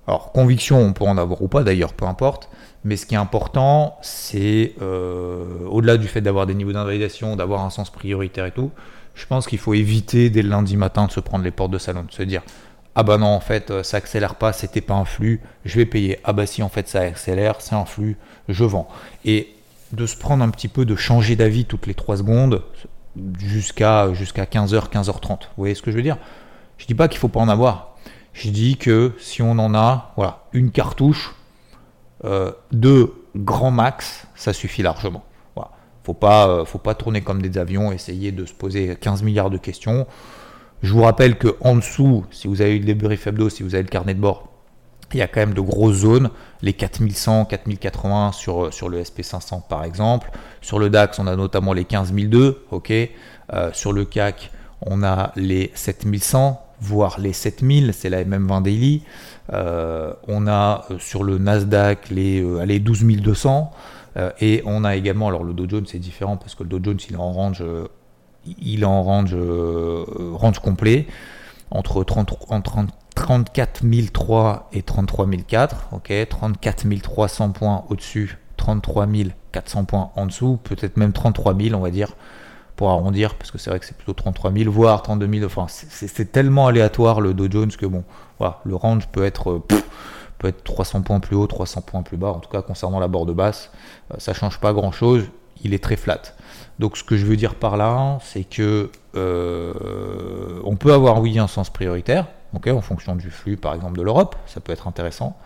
alors 0.07 0.31
conviction, 0.31 0.79
on 0.79 0.93
peut 0.93 1.03
en 1.03 1.17
avoir 1.17 1.41
ou 1.41 1.47
pas 1.47 1.63
d'ailleurs, 1.63 1.93
peu 1.93 2.05
importe. 2.05 2.49
Mais 2.83 2.95
ce 2.95 3.05
qui 3.05 3.15
est 3.15 3.17
important, 3.17 3.97
c'est 4.01 4.73
euh, 4.81 5.43
au-delà 5.69 5.97
du 5.97 6.07
fait 6.07 6.21
d'avoir 6.21 6.45
des 6.45 6.55
niveaux 6.55 6.71
d'invalidation, 6.71 7.35
d'avoir 7.35 7.65
un 7.65 7.69
sens 7.69 7.89
prioritaire 7.89 8.45
et 8.45 8.51
tout, 8.51 8.71
je 9.13 9.25
pense 9.25 9.47
qu'il 9.47 9.59
faut 9.59 9.73
éviter 9.73 10.29
dès 10.29 10.43
le 10.43 10.49
lundi 10.49 10.77
matin 10.77 11.07
de 11.07 11.11
se 11.11 11.19
prendre 11.19 11.43
les 11.43 11.51
portes 11.51 11.71
de 11.71 11.79
salon, 11.79 12.03
de 12.03 12.11
se 12.11 12.23
dire 12.23 12.43
ah 12.99 13.03
bah 13.03 13.19
non 13.19 13.27
en 13.27 13.39
fait 13.39 13.83
ça 13.83 13.97
accélère 13.97 14.33
pas, 14.33 14.53
c'était 14.53 14.81
pas 14.81 14.95
un 14.95 15.05
flux, 15.05 15.39
je 15.65 15.77
vais 15.77 15.85
payer. 15.85 16.19
Ah 16.23 16.33
bah 16.33 16.47
si 16.47 16.63
en 16.63 16.69
fait 16.69 16.87
ça 16.87 17.01
accélère, 17.01 17.61
c'est 17.61 17.75
un 17.75 17.85
flux, 17.85 18.17
je 18.49 18.63
vends. 18.63 18.87
Et 19.23 19.53
de 19.91 20.07
se 20.07 20.17
prendre 20.17 20.43
un 20.43 20.49
petit 20.49 20.67
peu, 20.67 20.83
de 20.83 20.95
changer 20.95 21.35
d'avis 21.35 21.65
toutes 21.65 21.85
les 21.85 21.93
3 21.93 22.17
secondes 22.17 22.63
jusqu'à 23.37 24.11
jusqu'à 24.13 24.45
15h, 24.45 24.89
15h30. 24.89 25.27
Vous 25.29 25.37
voyez 25.57 25.75
ce 25.75 25.83
que 25.83 25.91
je 25.91 25.95
veux 25.95 26.01
dire? 26.01 26.17
Je 26.79 26.87
dis 26.87 26.95
pas 26.95 27.07
qu'il 27.07 27.19
faut 27.19 27.27
pas 27.27 27.39
en 27.39 27.49
avoir. 27.49 27.95
Je 28.33 28.49
dis 28.49 28.77
que 28.77 29.13
si 29.19 29.43
on 29.43 29.51
en 29.51 29.75
a, 29.75 30.13
voilà, 30.15 30.45
une 30.53 30.71
cartouche, 30.71 31.35
euh, 32.25 32.51
deux 32.71 33.13
grands 33.35 33.69
max, 33.69 34.25
ça 34.33 34.53
suffit 34.53 34.81
largement. 34.81 35.23
Voilà. 35.55 35.69
Faut 36.03 36.15
pas, 36.15 36.47
euh, 36.47 36.65
faut 36.65 36.79
pas 36.79 36.95
tourner 36.95 37.21
comme 37.21 37.43
des 37.43 37.59
avions, 37.59 37.91
essayer 37.91 38.31
de 38.31 38.45
se 38.45 38.55
poser 38.55 38.95
15 38.95 39.21
milliards 39.21 39.51
de 39.51 39.59
questions. 39.59 40.07
Je 40.83 40.93
vous 40.93 41.01
rappelle 41.01 41.37
que 41.37 41.55
en 41.61 41.75
dessous, 41.75 42.25
si 42.31 42.47
vous 42.47 42.61
avez 42.61 42.75
eu 42.75 42.79
le 42.79 42.85
débrief 42.85 43.25
hebdo, 43.27 43.49
si 43.49 43.63
vous 43.63 43.73
avez 43.73 43.83
le 43.83 43.89
carnet 43.89 44.13
de 44.13 44.19
bord, 44.19 44.47
il 45.13 45.19
y 45.19 45.21
a 45.21 45.27
quand 45.27 45.39
même 45.39 45.53
de 45.53 45.61
grosses 45.61 45.97
zones, 45.97 46.29
les 46.61 46.73
4100, 46.73 47.45
4080 47.45 48.31
sur, 48.33 48.73
sur 48.73 48.89
le 48.89 49.01
SP500 49.01 49.67
par 49.67 49.83
exemple. 49.83 50.29
Sur 50.61 50.79
le 50.79 50.89
DAX, 50.89 51.17
on 51.19 51.27
a 51.27 51.35
notamment 51.35 51.73
les 51.73 51.85
15002, 51.85 52.65
ok. 52.71 52.91
Euh, 53.53 53.69
sur 53.73 53.93
le 53.93 54.05
CAC, 54.05 54.51
on 54.81 55.03
a 55.03 55.31
les 55.35 55.71
7100, 55.75 56.61
voire 56.81 57.19
les 57.19 57.33
7000, 57.33 57.93
c'est 57.93 58.09
la 58.09 58.23
MM20 58.23 58.63
Daily. 58.63 59.03
Euh, 59.53 60.13
on 60.27 60.45
a 60.47 60.85
euh, 60.91 60.99
sur 60.99 61.23
le 61.23 61.37
Nasdaq 61.37 62.09
les, 62.09 62.43
les 62.65 62.79
12200. 62.79 63.71
et 64.41 64.61
on 64.65 64.83
a 64.83 64.95
également, 64.95 65.27
alors 65.29 65.43
le 65.43 65.53
Dow 65.53 65.69
Jones 65.69 65.85
c'est 65.87 65.99
différent 65.99 66.37
parce 66.37 66.53
que 66.53 66.63
le 66.63 66.69
Dow 66.69 66.79
Jones 66.83 66.99
il 67.09 67.15
est 67.15 67.19
en 67.19 67.31
range, 67.31 67.63
il 68.61 68.81
est 68.81 68.85
en 68.85 69.03
range, 69.03 69.35
range 70.33 70.59
complet 70.59 71.07
entre 71.71 72.03
30, 72.03 72.33
entre 72.49 72.61
30 72.63 72.89
34 73.17 73.83
003 74.13 74.69
et 74.73 74.83
33 74.83 75.27
004, 75.47 75.87
ok, 75.93 76.13
34 76.29 77.01
300 77.01 77.49
points 77.49 77.83
au-dessus, 77.89 78.37
33 78.57 79.07
400 79.51 79.85
points 79.85 80.11
en 80.15 80.27
dessous, 80.27 80.59
peut-être 80.63 80.97
même 80.97 81.13
33 81.13 81.55
000 81.55 81.75
on 81.75 81.81
va 81.81 81.89
dire, 81.89 82.13
pour 82.75 82.91
arrondir, 82.91 83.33
parce 83.33 83.49
que 83.49 83.57
c'est 83.57 83.71
vrai 83.71 83.79
que 83.79 83.87
c'est 83.87 83.97
plutôt 83.97 84.13
33 84.13 84.53
000, 84.53 84.71
voire 84.71 85.01
32 85.01 85.39
000, 85.39 85.45
enfin 85.45 85.65
c'est 85.67 86.31
tellement 86.31 86.67
aléatoire 86.67 87.19
le 87.19 87.33
Dow 87.33 87.49
Jones 87.49 87.71
que 87.71 87.87
bon, 87.87 88.03
voilà, 88.37 88.59
le 88.65 88.75
range 88.75 89.07
peut 89.07 89.25
être, 89.25 89.49
euh, 89.49 89.63
peut 90.37 90.47
être 90.47 90.63
300 90.63 91.01
points 91.01 91.19
plus 91.19 91.35
haut, 91.35 91.47
300 91.47 91.81
points 91.81 92.03
plus 92.03 92.17
bas, 92.17 92.29
en 92.29 92.39
tout 92.39 92.51
cas 92.51 92.61
concernant 92.61 92.99
la 92.99 93.07
borde 93.07 93.33
basse, 93.33 93.71
euh, 94.13 94.15
ça 94.19 94.33
change 94.33 94.59
pas 94.59 94.73
grand-chose, 94.73 95.23
il 95.63 95.73
est 95.73 95.83
très 95.83 95.95
flat. 95.95 96.21
Donc 96.79 96.97
ce 96.97 97.03
que 97.03 97.17
je 97.17 97.25
veux 97.25 97.35
dire 97.35 97.55
par 97.55 97.77
là, 97.77 98.19
c'est 98.21 98.43
que 98.43 98.91
euh, 99.15 99.73
on 100.63 100.75
peut 100.75 100.93
avoir 100.93 101.21
oui 101.21 101.39
un 101.39 101.47
sens 101.47 101.69
prioritaire, 101.69 102.27
en 102.53 102.81
fonction 102.81 103.15
du 103.15 103.29
flux 103.29 103.55
par 103.55 103.75
exemple 103.75 103.97
de 103.97 104.03
l'Europe, 104.03 104.35
ça 104.47 104.59
peut 104.59 104.71
être 104.71 104.87
intéressant. 104.87 105.37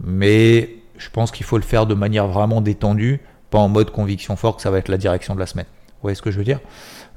Mais 0.00 0.70
je 0.98 1.08
pense 1.10 1.30
qu'il 1.30 1.46
faut 1.46 1.56
le 1.56 1.62
faire 1.62 1.86
de 1.86 1.94
manière 1.94 2.26
vraiment 2.26 2.60
détendue, 2.60 3.20
pas 3.50 3.58
en 3.58 3.68
mode 3.68 3.90
conviction 3.90 4.36
forte 4.36 4.56
que 4.56 4.62
ça 4.62 4.70
va 4.70 4.78
être 4.78 4.88
la 4.88 4.98
direction 4.98 5.34
de 5.34 5.40
la 5.40 5.46
semaine. 5.46 5.66
Vous 5.88 6.02
voyez 6.02 6.14
ce 6.14 6.22
que 6.22 6.30
je 6.30 6.38
veux 6.38 6.44
dire? 6.44 6.60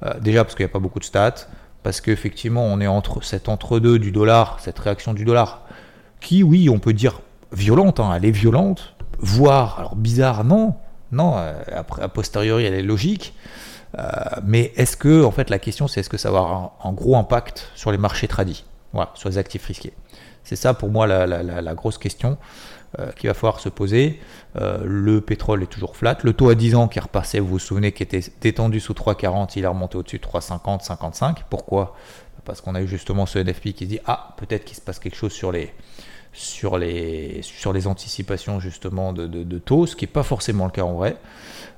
Euh, 0.04 0.20
Déjà 0.20 0.44
parce 0.44 0.56
qu'il 0.56 0.66
n'y 0.66 0.70
a 0.70 0.74
pas 0.74 0.80
beaucoup 0.80 1.00
de 1.00 1.04
stats, 1.04 1.48
parce 1.84 2.02
qu'effectivement 2.02 2.64
on 2.64 2.80
est 2.80 2.88
entre 2.88 3.24
cet 3.24 3.50
entre-deux 3.50 4.00
du 4.00 4.12
dollar, 4.12 4.60
cette 4.60 4.80
réaction 4.80 5.14
du 5.14 5.26
dollar, 5.26 5.64
qui 6.22 6.44
oui 6.44 6.70
on 6.70 6.80
peut 6.80 6.94
dire 6.94 7.22
violente, 7.52 8.00
hein, 8.00 8.14
elle 8.16 8.26
est 8.26 8.32
violente, 8.32 8.96
voire, 9.20 9.80
alors 9.80 9.96
bizarre, 9.96 10.44
non, 10.44 10.76
non, 11.16 11.38
euh, 11.38 11.54
après, 11.74 12.02
a 12.02 12.10
posteriori 12.10 12.66
elle 12.66 12.74
est 12.74 12.84
logique, 12.84 13.34
euh, 13.98 14.04
mais 14.44 14.74
est-ce 14.76 14.98
que, 14.98 15.24
en 15.24 15.32
fait 15.32 15.50
la 15.50 15.60
question 15.60 15.88
c'est 15.88 16.02
est-ce 16.02 16.10
que 16.10 16.18
ça 16.18 16.30
va 16.30 16.40
avoir 16.40 16.78
un, 16.84 16.92
gros 16.92 17.16
impact 17.16 17.72
sur 17.76 17.92
les 17.92 17.98
marchés 17.98 18.28
tradis? 18.28 18.66
Voilà, 18.94 19.12
sur 19.16 19.30
les 19.30 19.38
actifs 19.38 19.66
risqués. 19.66 19.94
C'est 20.44 20.56
ça 20.56 20.74
pour 20.74 20.90
moi 20.90 21.08
la, 21.08 21.74
grosse 21.74 21.98
question 21.98 22.38
euh, 23.00 23.12
qu'il 23.14 23.30
va 23.30 23.34
falloir 23.34 23.60
se 23.60 23.70
poser. 23.70 24.20
Le 24.56 25.20
pétrole 25.20 25.64
est 25.64 25.68
toujours 25.68 25.98
flat. 25.98 26.18
Le 26.24 26.34
taux 26.34 26.50
à 26.50 26.56
10 26.56 26.76
ans 26.76 26.88
qui 26.88 27.00
est 27.00 27.02
repassé, 27.02 27.40
vous 27.40 27.48
vous 27.48 27.60
souvenez, 27.60 27.92
qui 27.92 28.04
était 28.04 28.22
détendu 28.42 28.80
sous 28.80 28.94
3,40, 28.94 29.54
il 29.56 29.64
est 29.64 29.68
remonté 29.68 29.98
au-dessus 29.98 30.20
de 30.20 30.24
3,50, 30.24 30.84
55. 30.84 31.44
Pourquoi? 31.50 31.96
Parce 32.46 32.62
qu'on 32.62 32.76
a 32.76 32.82
eu 32.82 32.88
justement 32.88 33.26
ce 33.26 33.40
NFP 33.40 33.74
qui 33.74 33.88
dit 33.88 34.00
ah 34.06 34.36
peut-être 34.38 34.66
qu'il 34.66 34.78
se 34.78 34.82
passe 34.82 35.00
quelque 35.00 35.18
chose 35.18 35.34
sur 35.34 35.52
les 35.52 35.74
sur 36.36 36.78
les 36.78 37.40
sur 37.42 37.74
les 37.74 37.88
anticipations 37.88 38.60
justement 38.60 39.14
de, 39.14 39.26
de, 39.26 39.58
taux, 39.58 39.86
ce 39.86 39.96
qui 39.96 40.04
n'est 40.04 40.12
pas 40.12 40.24
forcément 40.24 40.66
le 40.66 40.72
cas 40.72 40.84
en 40.84 40.94
vrai. 40.94 41.18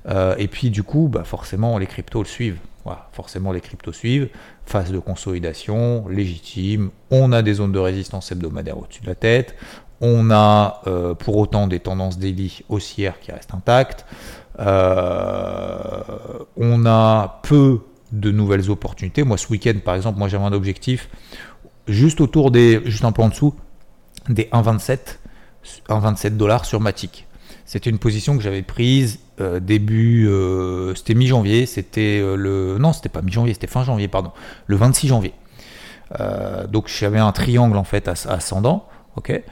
Euh, 0.08 0.34
et 0.38 0.48
puis 0.48 0.70
du 0.70 0.82
coup, 0.82 1.08
bah, 1.08 1.24
forcément 1.24 1.78
les 1.78 1.86
cryptos 1.86 2.22
le 2.22 2.28
suivent. 2.28 2.58
Forcément 3.12 3.52
les 3.52 3.60
cryptos 3.60 3.92
suivent. 3.92 4.28
Phase 4.64 4.90
de 4.90 4.98
consolidation 4.98 6.08
légitime. 6.08 6.90
On 7.10 7.32
a 7.32 7.42
des 7.42 7.54
zones 7.54 7.72
de 7.72 7.78
résistance 7.78 8.32
hebdomadaires 8.32 8.78
au-dessus 8.78 9.02
de 9.02 9.06
la 9.06 9.14
tête. 9.14 9.54
On 10.00 10.30
a 10.30 10.80
euh, 10.86 11.14
pour 11.14 11.36
autant 11.36 11.66
des 11.66 11.80
tendances 11.80 12.18
daily 12.18 12.62
haussières 12.68 13.20
qui 13.20 13.30
restent 13.30 13.52
intactes. 13.52 14.06
Euh, 14.58 16.00
on 16.56 16.86
a 16.86 17.40
peu 17.42 17.80
de 18.12 18.30
nouvelles 18.30 18.70
opportunités. 18.70 19.22
Moi, 19.22 19.36
ce 19.36 19.48
week-end, 19.48 19.74
par 19.84 19.94
exemple, 19.94 20.18
moi 20.18 20.28
j'avais 20.28 20.44
un 20.44 20.52
objectif 20.52 21.10
juste 21.86 22.20
autour 22.20 22.50
des, 22.50 22.80
juste 22.86 23.04
un 23.04 23.12
peu 23.12 23.22
en 23.22 23.28
dessous 23.28 23.54
des 24.28 24.44
1,27 24.44 24.98
1,27 25.88 26.36
dollars 26.36 26.64
sur 26.64 26.80
Matic. 26.80 27.26
C'était 27.66 27.90
une 27.90 27.98
position 27.98 28.36
que 28.36 28.42
j'avais 28.42 28.62
prise 28.62 29.20
euh, 29.40 29.60
début, 29.60 30.28
c'était 30.96 31.14
mi-janvier, 31.14 31.66
c'était 31.66 32.20
le, 32.20 32.78
non, 32.78 32.92
c'était 32.92 33.10
pas 33.10 33.22
mi-janvier, 33.22 33.54
c'était 33.54 33.66
fin 33.66 33.84
janvier, 33.84 34.08
pardon, 34.08 34.32
le 34.66 34.76
26 34.76 35.08
janvier. 35.08 35.34
donc 36.68 36.88
j'avais 36.88 37.18
un 37.18 37.32
triangle 37.32 37.76
en 37.76 37.84
fait 37.84 38.08
ascendant, 38.08 38.88
ok. 39.16 39.42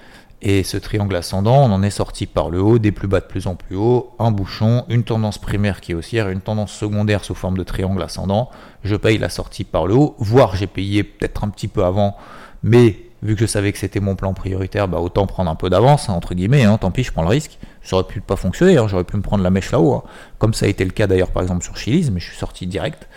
Et 0.42 0.62
ce 0.64 0.76
triangle 0.76 1.16
ascendant, 1.16 1.64
on 1.64 1.72
en 1.72 1.82
est 1.82 1.90
sorti 1.90 2.26
par 2.26 2.50
le 2.50 2.60
haut, 2.60 2.78
des 2.78 2.92
plus 2.92 3.08
bas 3.08 3.20
de 3.20 3.24
plus 3.24 3.46
en 3.46 3.54
plus 3.54 3.74
haut, 3.74 4.14
un 4.18 4.30
bouchon, 4.30 4.84
une 4.88 5.02
tendance 5.02 5.38
primaire 5.38 5.80
qui 5.80 5.92
est 5.92 5.94
haussière, 5.94 6.28
une 6.28 6.42
tendance 6.42 6.72
secondaire 6.72 7.24
sous 7.24 7.34
forme 7.34 7.56
de 7.56 7.62
triangle 7.62 8.02
ascendant. 8.02 8.50
Je 8.84 8.96
paye 8.96 9.16
la 9.16 9.30
sortie 9.30 9.64
par 9.64 9.86
le 9.86 9.94
haut, 9.94 10.14
voire 10.18 10.54
j'ai 10.54 10.66
payé 10.66 11.04
peut-être 11.04 11.42
un 11.42 11.48
petit 11.48 11.68
peu 11.68 11.84
avant, 11.84 12.16
mais 12.62 12.96
vu 13.22 13.34
que 13.34 13.40
je 13.40 13.46
savais 13.46 13.72
que 13.72 13.78
c'était 13.78 14.00
mon 14.00 14.14
plan 14.14 14.34
prioritaire, 14.34 14.88
bah 14.88 14.98
autant 14.98 15.26
prendre 15.26 15.50
un 15.50 15.54
peu 15.54 15.70
d'avance, 15.70 16.08
hein, 16.08 16.14
entre 16.14 16.34
guillemets, 16.34 16.64
hein, 16.64 16.78
tant 16.78 16.90
pis, 16.90 17.02
je 17.02 17.12
prends 17.12 17.22
le 17.22 17.28
risque. 17.28 17.58
Ça 17.82 17.96
aurait 17.96 18.06
pu 18.06 18.20
pas 18.20 18.36
fonctionner, 18.36 18.78
hein, 18.78 18.86
j'aurais 18.88 19.04
pu 19.04 19.16
me 19.16 19.22
prendre 19.22 19.42
la 19.42 19.50
mèche 19.50 19.70
là-haut, 19.72 20.02
comme 20.38 20.54
ça 20.54 20.66
a 20.66 20.68
été 20.68 20.84
le 20.84 20.90
cas 20.90 21.06
d'ailleurs 21.06 21.30
par 21.30 21.42
exemple 21.42 21.64
sur 21.64 21.76
Chili's, 21.76 22.10
mais 22.10 22.20
je 22.20 22.26
suis 22.26 22.36
sorti 22.36 22.66
direct. 22.66 23.08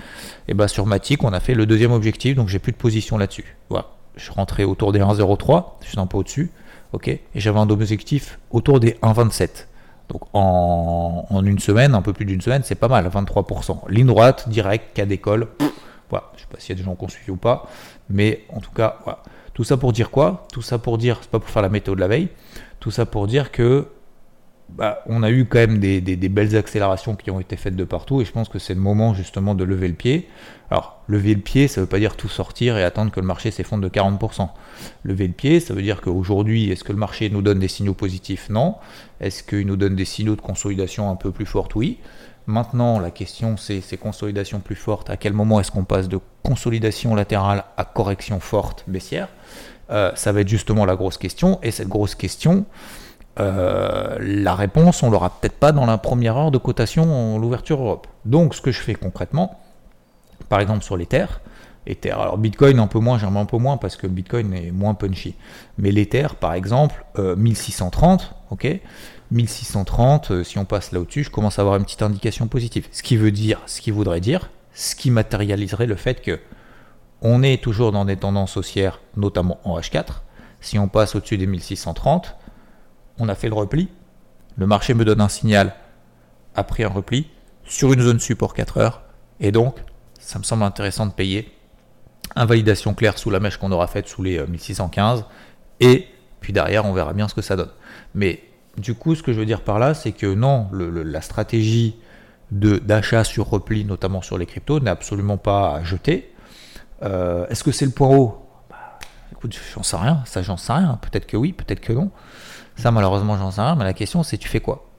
Et 0.47 0.53
bah 0.53 0.67
sur 0.67 0.85
Matic, 0.85 1.23
on 1.23 1.33
a 1.33 1.39
fait 1.39 1.53
le 1.53 1.65
deuxième 1.65 1.91
objectif, 1.91 2.35
donc 2.35 2.47
j'ai 2.47 2.59
plus 2.59 2.71
de 2.71 2.77
position 2.77 3.17
là-dessus. 3.17 3.55
Voilà. 3.69 3.87
Je 4.15 4.31
rentrais 4.31 4.63
autour 4.65 4.91
des 4.91 4.99
1,03, 4.99 5.65
je 5.81 5.89
suis 5.89 5.99
un 5.99 6.05
peu 6.05 6.17
au-dessus 6.17 6.51
ok 6.93 7.07
Et 7.07 7.21
j'avais 7.35 7.59
un 7.59 7.69
objectif 7.69 8.39
autour 8.51 8.79
des 8.79 8.91
1,27. 9.03 9.65
Donc 10.09 10.21
en, 10.33 11.43
une 11.43 11.59
semaine, 11.59 11.93
un 11.93 12.01
peu 12.01 12.13
plus 12.13 12.25
d'une 12.25 12.41
semaine, 12.41 12.63
c'est 12.63 12.75
pas 12.75 12.87
mal, 12.87 13.07
23%. 13.07 13.89
Ligne 13.89 14.07
droite, 14.07 14.49
direct, 14.49 14.95
cas 14.95 15.05
d'école. 15.05 15.47
Sais 16.49 16.55
pas 16.55 16.59
s'il 16.59 16.75
y 16.75 16.79
a 16.79 16.81
des 16.81 16.85
gens 16.85 16.95
qui 16.95 17.03
ont 17.03 17.09
suivi 17.09 17.31
ou 17.31 17.35
pas, 17.35 17.69
mais 18.09 18.43
en 18.49 18.59
tout 18.59 18.71
cas, 18.71 18.97
voilà. 19.03 19.21
Tout 19.53 19.65
ça 19.65 19.75
pour 19.75 19.91
dire 19.91 20.09
quoi? 20.09 20.47
Tout 20.53 20.61
ça 20.61 20.77
pour 20.77 20.97
dire, 20.97 21.17
c'est 21.21 21.29
pas 21.29 21.39
pour 21.39 21.49
faire 21.49 21.61
la 21.61 21.69
météo 21.69 21.93
de 21.93 21.99
la 21.99 22.07
veille, 22.07 22.29
tout 22.79 22.91
ça 22.91 23.05
pour 23.05 23.27
dire 23.27 23.51
que 23.51 23.89
bah, 24.69 25.01
on 25.07 25.23
a 25.23 25.31
eu 25.31 25.45
quand 25.45 25.57
même 25.57 25.79
des, 25.79 25.99
belles 26.29 26.55
accélérations 26.55 27.15
qui 27.15 27.31
ont 27.31 27.39
été 27.39 27.57
faites 27.57 27.75
de 27.75 27.83
partout 27.83 28.21
et 28.21 28.25
je 28.25 28.31
pense 28.31 28.49
que 28.49 28.59
c'est 28.59 28.73
le 28.73 28.79
moment 28.79 29.13
justement 29.13 29.55
de 29.55 29.63
lever 29.63 29.87
le 29.87 29.95
pied. 29.95 30.29
Alors, 30.69 31.01
lever 31.07 31.33
le 31.33 31.41
pied, 31.41 31.67
ça 31.67 31.81
veut 31.81 31.87
pas 31.87 31.97
dire 31.97 32.15
tout 32.15 32.29
sortir 32.29 32.77
et 32.77 32.83
attendre 32.83 33.11
que 33.11 33.19
le 33.19 33.25
marché 33.25 33.49
s'effondre 33.51 33.83
de 33.83 33.89
40%. 33.89 34.47
Lever 35.03 35.27
le 35.27 35.33
pied, 35.33 35.59
ça 35.59 35.73
veut 35.73 35.81
dire 35.81 36.01
qu'aujourd'hui, 36.01 36.69
est-ce 36.69 36.83
que 36.83 36.93
le 36.93 36.99
marché 36.99 37.29
nous 37.29 37.41
donne 37.41 37.59
des 37.59 37.67
signaux 37.67 37.95
positifs? 37.95 38.49
Non. 38.49 38.75
Est-ce 39.19 39.43
qu'il 39.43 39.65
nous 39.65 39.75
donne 39.75 39.95
des 39.95 40.05
signaux 40.05 40.35
de 40.35 40.41
consolidation 40.41 41.09
un 41.09 41.15
peu 41.15 41.31
plus 41.31 41.47
fortes? 41.47 41.75
Oui. 41.75 41.97
Maintenant, 42.49 42.97
la 42.97 43.11
question, 43.11 43.57
c'est 43.57 43.79
ces 43.79 43.95
consolidations 43.95 44.59
plus 44.59 44.75
fortes. 44.75 45.11
À 45.11 45.17
quel 45.17 45.33
moment 45.33 45.59
est-ce 45.59 45.69
qu'on 45.69 45.83
passe 45.83 46.07
de 46.07 46.19
consolidation 46.41 47.13
latérale 47.13 47.63
à 47.77 47.85
correction 47.85 48.39
forte 48.39 48.85
baissière 48.87 49.27
euh, 49.91 50.11
Ça 50.15 50.31
va 50.31 50.41
être 50.41 50.47
justement 50.47 50.85
la 50.85 50.95
grosse 50.95 51.19
question. 51.19 51.59
Et 51.61 51.69
cette 51.69 51.89
grosse 51.89 52.15
question, 52.15 52.65
euh, 53.39 54.17
la 54.19 54.55
réponse, 54.55 55.03
on 55.03 55.11
l'aura 55.11 55.29
peut-être 55.29 55.59
pas 55.59 55.71
dans 55.71 55.85
la 55.85 55.99
première 55.99 56.37
heure 56.37 56.49
de 56.49 56.57
cotation 56.57 57.03
en 57.03 57.37
l'ouverture 57.37 57.79
Europe. 57.79 58.07
Donc, 58.25 58.55
ce 58.55 58.61
que 58.61 58.71
je 58.71 58.81
fais 58.81 58.95
concrètement, 58.95 59.59
par 60.49 60.59
exemple 60.59 60.83
sur 60.83 60.97
l'Ether, 60.97 61.27
Ether, 61.85 62.13
alors 62.13 62.39
Bitcoin 62.39 62.79
un 62.79 62.87
peu 62.87 62.97
moins, 62.97 63.19
j'aime 63.19 63.37
un 63.37 63.45
peu 63.45 63.57
moins 63.57 63.77
parce 63.77 63.95
que 63.95 64.07
Bitcoin 64.07 64.55
est 64.55 64.71
moins 64.71 64.95
punchy. 64.95 65.35
Mais 65.77 65.91
l'Ether, 65.91 66.29
par 66.39 66.53
exemple, 66.53 67.05
1630, 67.15 68.21
euh, 68.21 68.53
ok 68.55 68.81
1630, 69.31 70.31
euh, 70.31 70.43
si 70.43 70.57
on 70.57 70.65
passe 70.65 70.91
là 70.91 71.00
au-dessus, 71.00 71.24
je 71.24 71.29
commence 71.29 71.59
à 71.59 71.62
avoir 71.62 71.77
une 71.77 71.83
petite 71.83 72.01
indication 72.01 72.48
positive. 72.48 72.88
Ce 72.91 73.03
qui 73.03 73.15
veut 73.15 73.31
dire, 73.31 73.62
ce 73.67 73.81
qui 73.81 73.91
voudrait 73.91 74.21
dire, 74.21 74.50
ce 74.74 74.95
qui 74.95 75.12
matérialiserait 75.12 75.86
le 75.86 75.95
fait 75.95 76.21
que 76.21 76.39
on 77.21 77.43
est 77.43 77.62
toujours 77.62 77.91
dans 77.91 78.05
des 78.05 78.17
tendances 78.17 78.57
haussières, 78.57 79.01
notamment 79.17 79.59
en 79.65 79.77
H4. 79.77 80.21
Si 80.62 80.79
on 80.79 80.88
passe 80.88 81.15
au-dessus 81.15 81.38
des 81.38 81.48
1630, 81.48 82.36
on 83.19 83.27
a 83.29 83.36
fait 83.36 83.50
le 83.50 83.55
repli. 83.55 83.89
Le 84.57 84.65
marché 84.65 84.93
me 84.93 85.05
donne 85.05 85.21
un 85.21 85.29
signal 85.29 85.75
après 86.55 86.83
un 86.83 86.89
repli 86.89 87.27
sur 87.65 87.93
une 87.93 88.01
zone 88.01 88.19
support 88.19 88.53
4 88.53 88.77
heures. 88.77 89.01
Et 89.39 89.51
donc, 89.51 89.75
ça 90.19 90.39
me 90.39 90.43
semble 90.43 90.63
intéressant 90.63 91.05
de 91.05 91.12
payer. 91.12 91.51
Invalidation 92.36 92.93
claire 92.93 93.17
sous 93.17 93.29
la 93.29 93.39
mèche 93.39 93.57
qu'on 93.57 93.71
aura 93.71 93.88
faite 93.88 94.07
sous 94.07 94.24
les 94.24 94.45
1615. 94.45 95.19
Euh, 95.19 95.24
Et 95.81 96.07
puis 96.39 96.53
derrière, 96.53 96.86
on 96.86 96.93
verra 96.93 97.13
bien 97.13 97.27
ce 97.27 97.33
que 97.33 97.41
ça 97.41 97.55
donne. 97.55 97.71
Mais 98.13 98.43
du 98.77 98.95
coup, 98.95 99.15
ce 99.15 99.23
que 99.23 99.33
je 99.33 99.39
veux 99.39 99.45
dire 99.45 99.61
par 99.61 99.79
là, 99.79 99.93
c'est 99.93 100.11
que 100.11 100.33
non, 100.33 100.67
la 100.71 101.21
stratégie 101.21 101.97
d'achat 102.51 103.23
sur 103.23 103.49
repli, 103.49 103.85
notamment 103.85 104.21
sur 104.21 104.38
les 104.38 104.45
cryptos, 104.45 104.79
n'est 104.79 104.89
absolument 104.89 105.38
pas 105.38 105.75
à 105.75 105.83
jeter. 105.83 106.33
Euh, 107.03 107.47
est-ce 107.47 107.63
que 107.63 107.71
c'est 107.71 107.85
le 107.85 107.91
point 107.91 108.09
haut? 108.09 108.45
Bah, 108.69 108.99
Écoute, 109.31 109.57
j'en 109.73 109.83
sais 109.83 109.97
rien. 109.97 110.23
Ça, 110.25 110.41
j'en 110.41 110.57
sais 110.57 110.73
rien. 110.73 110.99
Peut-être 111.01 111.27
que 111.27 111.38
oui, 111.38 111.53
peut-être 111.53 111.79
que 111.79 111.93
non. 111.93 112.11
Ça, 112.75 112.91
malheureusement, 112.91 113.38
j'en 113.38 113.51
sais 113.51 113.61
rien, 113.61 113.75
mais 113.75 113.83
la 113.83 113.93
question, 113.93 114.23
c'est 114.23 114.38
tu 114.38 114.47
fais 114.47 114.61
quoi? 114.61 114.89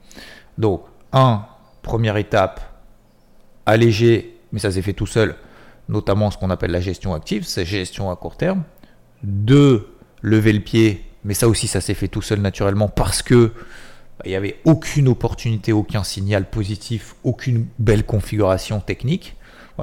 Donc, 0.59 0.83
un, 1.12 1.47
première 1.83 2.17
étape, 2.17 2.61
alléger, 3.67 4.39
mais 4.53 4.59
ça 4.59 4.71
s'est 4.71 4.83
fait 4.83 4.93
tout 4.93 5.07
seul, 5.07 5.37
notamment 5.89 6.31
ce 6.31 6.37
qu'on 6.37 6.50
appelle 6.50 6.71
la 6.71 6.81
gestion 6.81 7.15
active, 7.15 7.45
c'est 7.45 7.65
gestion 7.65 8.11
à 8.11 8.17
court 8.17 8.37
terme. 8.37 8.65
Deux, 9.23 9.89
lever 10.23 10.53
le 10.53 10.61
pied, 10.61 11.10
mais 11.25 11.35
ça 11.35 11.49
aussi, 11.49 11.67
ça 11.67 11.81
s'est 11.81 11.95
fait 11.95 12.09
tout 12.09 12.23
seul 12.23 12.41
naturellement 12.41 12.89
parce 12.89 13.23
que 13.23 13.53
bah, 14.19 14.25
il 14.27 14.31
n'y 14.31 14.37
avait 14.37 14.61
aucune 14.65 15.09
opportunité, 15.09 15.73
aucun 15.73 16.05
signal 16.05 16.49
positif, 16.49 17.15
aucune 17.25 17.67
belle 17.79 18.05
configuration 18.05 18.81
technique. 18.81 19.37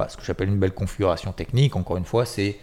Ce 0.08 0.16
que 0.16 0.24
j'appelle 0.24 0.48
une 0.48 0.60
belle 0.60 0.74
configuration 0.74 1.32
technique, 1.32 1.74
encore 1.74 1.96
une 1.96 2.04
fois, 2.04 2.24
c'est 2.24 2.56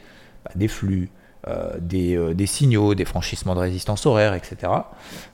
bah, 0.46 0.52
des 0.56 0.70
flux, 0.70 1.10
euh, 1.48 1.78
euh, 1.94 2.34
des, 2.34 2.46
signaux, 2.46 2.96
des 2.96 3.04
franchissements 3.04 3.56
de 3.56 3.60
résistance 3.60 4.06
horaire, 4.06 4.34
etc. 4.34 4.72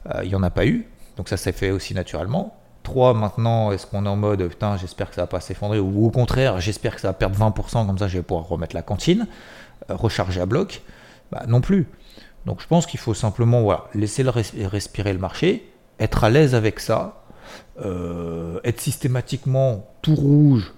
Euh, 0.08 0.22
il 0.24 0.30
n'y 0.30 0.36
en 0.36 0.42
a 0.42 0.50
pas 0.50 0.66
eu, 0.66 0.88
donc 1.18 1.30
ça 1.30 1.38
s'est 1.38 1.52
fait 1.52 1.70
aussi 1.70 1.94
naturellement. 1.94 2.58
3 2.84 3.14
maintenant, 3.14 3.72
est-ce 3.72 3.86
qu'on 3.86 4.06
est 4.06 4.10
en 4.10 4.16
mode 4.16 4.48
putain, 4.48 4.78
j'espère 4.78 5.10
que 5.10 5.16
ça 5.16 5.22
va 5.22 5.28
pas 5.28 5.40
s'effondrer, 5.40 5.80
ou 5.80 6.06
au 6.06 6.10
contraire, 6.10 6.60
j'espère 6.60 6.96
que 6.96 7.02
ça 7.02 7.10
va 7.10 7.14
perdre 7.14 7.38
20%, 7.38 7.86
comme 7.86 8.00
ça 8.00 8.08
je 8.08 8.18
vais 8.18 8.24
pouvoir 8.24 8.48
remettre 8.48 8.76
la 8.76 8.82
cantine, 8.82 9.28
recharger 9.90 10.42
à 10.42 10.48
bloc? 10.48 10.82
Bah, 11.32 11.44
Non 11.48 11.62
plus. 11.62 11.88
Donc 12.46 12.62
je 12.62 12.68
pense 12.68 12.86
qu'il 12.86 13.00
faut 13.00 13.14
simplement 13.14 13.62
voilà, 13.62 13.86
laisser 13.94 14.24
le 14.24 14.32
respirer 14.32 15.14
le 15.14 15.20
marché, 15.20 15.72
être 16.00 16.24
à 16.24 16.30
l'aise 16.30 16.56
avec 16.56 16.80
ça, 16.80 17.24
être 17.78 18.80
systématiquement 18.80 19.88
tout 20.02 20.16
rouge 20.16 20.74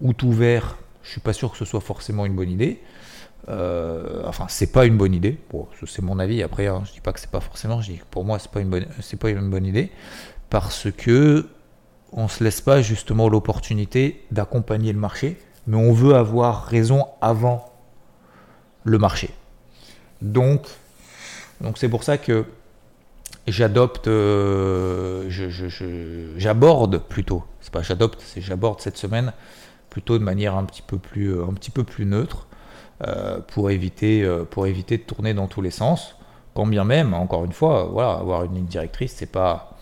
ou 0.00 0.12
tout 0.12 0.32
vert, 0.32 0.76
je 1.04 1.10
suis 1.10 1.20
pas 1.20 1.32
sûr 1.32 1.52
que 1.52 1.58
ce 1.58 1.64
soit 1.64 1.80
forcément 1.80 2.26
une 2.26 2.34
bonne 2.34 2.50
idée. 2.50 2.80
Euh, 3.48 4.22
enfin, 4.26 4.46
c'est 4.48 4.72
pas 4.72 4.86
une 4.86 4.96
bonne 4.96 5.14
idée. 5.14 5.38
Bon, 5.50 5.68
c'est 5.86 6.02
mon 6.02 6.18
avis. 6.18 6.42
Après, 6.42 6.66
hein, 6.66 6.82
je 6.86 6.92
dis 6.92 7.00
pas 7.00 7.12
que 7.12 7.20
c'est 7.20 7.30
pas 7.30 7.40
forcément. 7.40 7.80
Je 7.82 7.92
dis 7.92 8.00
pour 8.10 8.24
moi, 8.24 8.38
c'est 8.38 8.50
pas 8.50 8.60
une 8.60 8.70
bonne, 8.70 8.86
c'est 9.00 9.18
pas 9.18 9.30
une 9.30 9.50
bonne 9.50 9.66
idée 9.66 9.92
parce 10.48 10.90
que 10.90 11.46
on 12.12 12.28
se 12.28 12.42
laisse 12.42 12.60
pas 12.60 12.80
justement 12.80 13.28
l'opportunité 13.28 14.24
d'accompagner 14.30 14.92
le 14.92 14.98
marché, 14.98 15.38
mais 15.66 15.76
on 15.76 15.92
veut 15.92 16.14
avoir 16.14 16.64
raison 16.64 17.06
avant 17.20 17.70
le 18.84 18.98
marché. 18.98 19.30
Donc, 20.22 20.62
donc 21.60 21.78
c'est 21.78 21.88
pour 21.88 22.04
ça 22.04 22.18
que 22.18 22.44
j'adopte, 23.46 24.08
euh, 24.08 25.28
j'aborde 26.36 26.98
plutôt. 26.98 27.44
C'est 27.60 27.72
pas 27.72 27.82
j'adopte, 27.82 28.20
c'est 28.24 28.40
j'aborde 28.40 28.80
cette 28.80 28.96
semaine 28.96 29.32
plutôt 29.94 30.18
de 30.18 30.24
manière 30.24 30.56
un 30.56 30.64
petit 30.64 30.82
peu 30.82 30.98
plus, 30.98 31.36
plus 31.86 32.04
neutre 32.04 32.48
euh, 33.06 33.38
pour, 33.46 33.70
éviter, 33.70 34.22
euh, 34.22 34.44
de 34.44 34.96
tourner 34.96 35.34
dans 35.34 35.46
tous 35.46 35.62
les 35.62 35.70
sens. 35.70 36.16
Quand 36.54 36.66
bien 36.66 36.82
même, 36.84 37.14
encore 37.14 37.44
une 37.44 37.52
fois, 37.52 37.88
voilà, 37.92 38.12
avoir 38.12 38.44
une 38.44 38.54
ligne 38.54 38.66
directrice, 38.66 39.14
c'est 39.16 39.30
pas, 39.30 39.76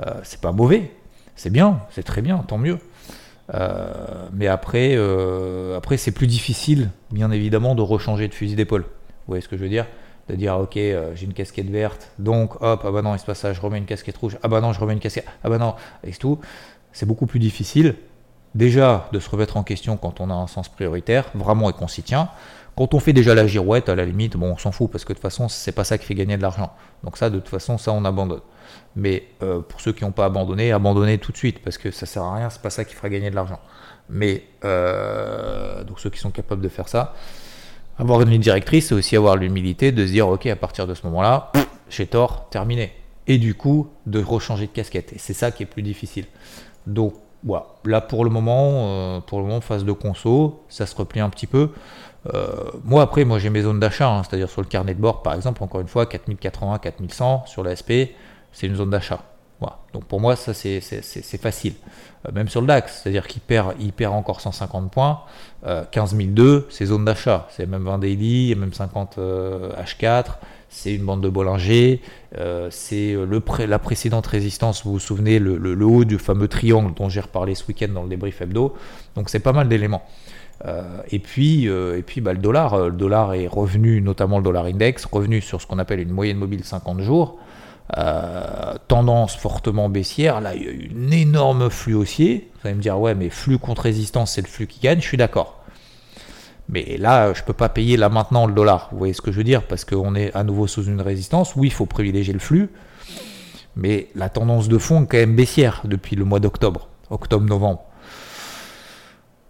euh, 0.00 0.20
pas 0.40 0.52
mauvais. 0.52 0.92
C'est 1.36 1.50
bien, 1.50 1.80
c'est 1.90 2.02
très 2.02 2.22
bien, 2.22 2.38
tant 2.38 2.58
mieux. 2.58 2.78
mais 4.32 4.46
après, 4.46 4.96
après 5.76 5.96
c'est 5.96 6.12
plus 6.12 6.26
difficile, 6.26 6.90
bien 7.10 7.30
évidemment, 7.30 7.74
de 7.74 7.82
rechanger 7.82 8.28
de 8.28 8.34
fusil 8.34 8.56
d'épaule. 8.56 8.82
Vous 8.82 9.28
voyez 9.28 9.42
ce 9.42 9.48
que 9.48 9.56
je 9.56 9.62
veux 9.62 9.68
dire? 9.68 9.86
De 10.32 10.36
dire, 10.38 10.56
ok, 10.58 10.76
j'ai 10.76 11.26
une 11.26 11.34
casquette 11.34 11.68
verte, 11.68 12.10
donc 12.18 12.54
hop, 12.62 12.82
ah 12.86 12.90
bah 12.90 13.02
non, 13.02 13.14
il 13.14 13.18
se 13.18 13.26
passe 13.26 13.40
ça, 13.40 13.52
je 13.52 13.60
remets 13.60 13.76
une 13.76 13.84
casquette 13.84 14.16
rouge, 14.16 14.38
ah 14.42 14.48
bah 14.48 14.62
non, 14.62 14.72
je 14.72 14.80
remets 14.80 14.94
une 14.94 14.98
casquette, 14.98 15.26
ah 15.44 15.50
bah 15.50 15.58
non, 15.58 15.74
et 16.04 16.12
tout. 16.12 16.38
C'est 16.92 17.04
beaucoup 17.04 17.26
plus 17.26 17.38
difficile 17.38 17.96
déjà 18.54 19.08
de 19.12 19.20
se 19.20 19.28
remettre 19.28 19.58
en 19.58 19.62
question 19.62 19.98
quand 19.98 20.20
on 20.20 20.30
a 20.30 20.34
un 20.34 20.46
sens 20.46 20.70
prioritaire, 20.70 21.26
vraiment 21.34 21.68
et 21.68 21.74
qu'on 21.74 21.86
s'y 21.86 22.02
tient. 22.02 22.30
Quand 22.76 22.94
on 22.94 23.00
fait 23.00 23.12
déjà 23.12 23.34
la 23.34 23.46
girouette, 23.46 23.90
à 23.90 23.94
la 23.94 24.06
limite, 24.06 24.38
bon, 24.38 24.52
on 24.52 24.56
s'en 24.56 24.72
fout 24.72 24.90
parce 24.90 25.04
que 25.04 25.12
de 25.12 25.18
toute 25.18 25.22
façon, 25.22 25.50
c'est 25.50 25.72
pas 25.72 25.84
ça 25.84 25.98
qui 25.98 26.06
fait 26.06 26.14
gagner 26.14 26.38
de 26.38 26.42
l'argent. 26.42 26.72
Donc 27.04 27.18
ça, 27.18 27.28
de 27.28 27.38
toute 27.38 27.50
façon, 27.50 27.76
ça, 27.76 27.92
on 27.92 28.06
abandonne. 28.06 28.40
Mais 28.96 29.24
euh, 29.42 29.60
pour 29.60 29.82
ceux 29.82 29.92
qui 29.92 30.04
n'ont 30.04 30.12
pas 30.12 30.24
abandonné, 30.24 30.72
abandonnez 30.72 31.18
tout 31.18 31.32
de 31.32 31.36
suite 31.36 31.62
parce 31.62 31.76
que 31.76 31.90
ça 31.90 32.06
sert 32.06 32.22
à 32.22 32.36
rien, 32.36 32.48
c'est 32.48 32.62
pas 32.62 32.70
ça 32.70 32.86
qui 32.86 32.94
fera 32.94 33.10
gagner 33.10 33.28
de 33.28 33.34
l'argent. 33.34 33.60
Mais 34.08 34.44
euh, 34.64 35.84
donc 35.84 36.00
ceux 36.00 36.08
qui 36.08 36.18
sont 36.18 36.30
capables 36.30 36.62
de 36.62 36.68
faire 36.70 36.88
ça, 36.88 37.14
avoir 37.98 38.20
une 38.22 38.30
ligne 38.30 38.40
directrice, 38.40 38.88
c'est 38.88 38.94
aussi 38.94 39.16
avoir 39.16 39.36
l'humilité 39.36 39.92
de 39.92 40.06
se 40.06 40.12
dire, 40.12 40.28
ok, 40.28 40.46
à 40.46 40.56
partir 40.56 40.86
de 40.86 40.94
ce 40.94 41.06
moment-là, 41.06 41.52
j'ai 41.88 42.06
tort, 42.06 42.48
terminé. 42.50 42.92
Et 43.26 43.38
du 43.38 43.54
coup, 43.54 43.88
de 44.06 44.22
rechanger 44.22 44.66
de 44.66 44.72
casquette. 44.72 45.12
Et 45.12 45.18
c'est 45.18 45.34
ça 45.34 45.50
qui 45.50 45.62
est 45.62 45.66
plus 45.66 45.82
difficile. 45.82 46.26
Donc 46.86 47.14
voilà, 47.44 47.66
là 47.84 48.00
pour 48.00 48.24
le 48.24 48.30
moment, 48.30 48.70
euh, 48.70 49.20
pour 49.20 49.38
le 49.40 49.46
moment, 49.46 49.60
phase 49.60 49.84
de 49.84 49.92
conso, 49.92 50.64
ça 50.68 50.86
se 50.86 50.94
replie 50.94 51.20
un 51.20 51.30
petit 51.30 51.46
peu. 51.46 51.70
Euh, 52.32 52.70
moi 52.84 53.02
après, 53.02 53.24
moi 53.24 53.38
j'ai 53.38 53.50
mes 53.50 53.62
zones 53.62 53.80
d'achat, 53.80 54.08
hein, 54.08 54.22
c'est-à-dire 54.22 54.48
sur 54.48 54.60
le 54.60 54.68
carnet 54.68 54.94
de 54.94 55.00
bord 55.00 55.22
par 55.22 55.34
exemple, 55.34 55.62
encore 55.62 55.80
une 55.80 55.88
fois, 55.88 56.06
4080, 56.06 56.78
4100 56.78 57.44
sur 57.46 57.64
la 57.64 57.74
SP, 57.74 58.14
c'est 58.52 58.66
une 58.66 58.76
zone 58.76 58.90
d'achat. 58.90 59.24
Donc 59.92 60.04
pour 60.04 60.20
moi, 60.20 60.36
ça 60.36 60.54
c'est 60.54 60.80
facile. 61.40 61.74
Euh, 62.26 62.32
même 62.32 62.48
sur 62.48 62.60
le 62.60 62.66
DAX, 62.66 63.02
c'est-à-dire 63.02 63.26
qu'il 63.26 63.42
perd, 63.42 63.74
il 63.80 63.92
perd 63.92 64.14
encore 64.14 64.40
150 64.40 64.90
points, 64.90 65.20
15002, 65.64 66.66
c'est 66.70 66.86
zone 66.86 67.04
d'achat. 67.04 67.46
C'est 67.50 67.66
même 67.66 67.84
20 67.84 67.98
daily, 67.98 68.54
même 68.54 68.72
50 68.72 69.18
H4, 69.18 70.24
c'est 70.72 70.94
une 70.94 71.04
bande 71.04 71.20
de 71.20 71.28
Bollinger, 71.28 72.00
euh, 72.38 72.68
c'est 72.70 73.12
le 73.12 73.42
la 73.66 73.78
précédente 73.78 74.26
résistance, 74.26 74.84
vous 74.84 74.92
vous 74.92 74.98
souvenez, 74.98 75.38
le, 75.38 75.84
haut 75.84 76.04
du 76.04 76.18
fameux 76.18 76.48
triangle 76.48 76.94
dont 76.94 77.10
j'ai 77.10 77.20
reparlé 77.20 77.54
ce 77.54 77.66
week-end 77.68 77.88
dans 77.88 78.02
le 78.02 78.08
débrief 78.08 78.40
hebdo. 78.40 78.74
Donc 79.14 79.28
c'est 79.28 79.40
pas 79.40 79.52
mal 79.52 79.68
d'éléments. 79.68 80.02
Euh, 80.64 80.82
et 81.10 81.18
puis, 81.18 81.68
euh, 81.68 81.98
et 81.98 82.02
puis 82.02 82.20
bah, 82.20 82.32
le 82.32 82.38
dollar, 82.38 82.88
le 82.88 82.92
dollar 82.92 83.34
est 83.34 83.46
revenu, 83.46 84.00
notamment 84.00 84.38
le 84.38 84.44
dollar 84.44 84.64
index, 84.64 85.04
revenu 85.04 85.42
sur 85.42 85.60
ce 85.60 85.66
qu'on 85.66 85.78
appelle 85.78 86.00
une 86.00 86.10
moyenne 86.10 86.38
mobile 86.38 86.64
50 86.64 87.02
jours. 87.02 87.38
Tendance 88.88 89.36
fortement 89.36 89.88
baissière. 89.88 90.40
Là, 90.40 90.54
il 90.54 90.62
y 90.62 90.66
a 90.66 90.70
eu 90.70 90.90
une 90.94 91.12
énorme 91.12 91.70
flux 91.70 91.94
haussier. 91.94 92.50
Vous 92.54 92.68
allez 92.68 92.76
me 92.76 92.82
dire, 92.82 92.98
ouais, 92.98 93.14
mais 93.14 93.30
flux 93.30 93.58
contre 93.58 93.82
résistance, 93.82 94.32
c'est 94.32 94.42
le 94.42 94.48
flux 94.48 94.66
qui 94.66 94.80
gagne. 94.80 95.00
Je 95.00 95.06
suis 95.06 95.16
d'accord. 95.16 95.62
Mais 96.68 96.96
là, 96.96 97.34
je 97.34 97.40
ne 97.40 97.46
peux 97.46 97.52
pas 97.52 97.68
payer 97.68 97.96
là 97.96 98.08
maintenant 98.08 98.46
le 98.46 98.54
dollar. 98.54 98.88
Vous 98.92 98.98
voyez 98.98 99.12
ce 99.12 99.20
que 99.20 99.30
je 99.30 99.36
veux 99.36 99.44
dire? 99.44 99.62
Parce 99.62 99.84
qu'on 99.84 100.14
est 100.14 100.34
à 100.34 100.42
nouveau 100.42 100.66
sous 100.66 100.84
une 100.84 101.00
résistance. 101.00 101.54
Oui, 101.54 101.68
il 101.68 101.72
faut 101.72 101.86
privilégier 101.86 102.32
le 102.32 102.38
flux. 102.38 102.70
Mais 103.76 104.08
la 104.14 104.28
tendance 104.28 104.68
de 104.68 104.78
fond 104.78 105.02
est 105.02 105.06
quand 105.06 105.18
même 105.18 105.36
baissière 105.36 105.82
depuis 105.84 106.16
le 106.16 106.24
mois 106.24 106.40
d'octobre, 106.40 106.88
octobre-novembre. 107.10 107.82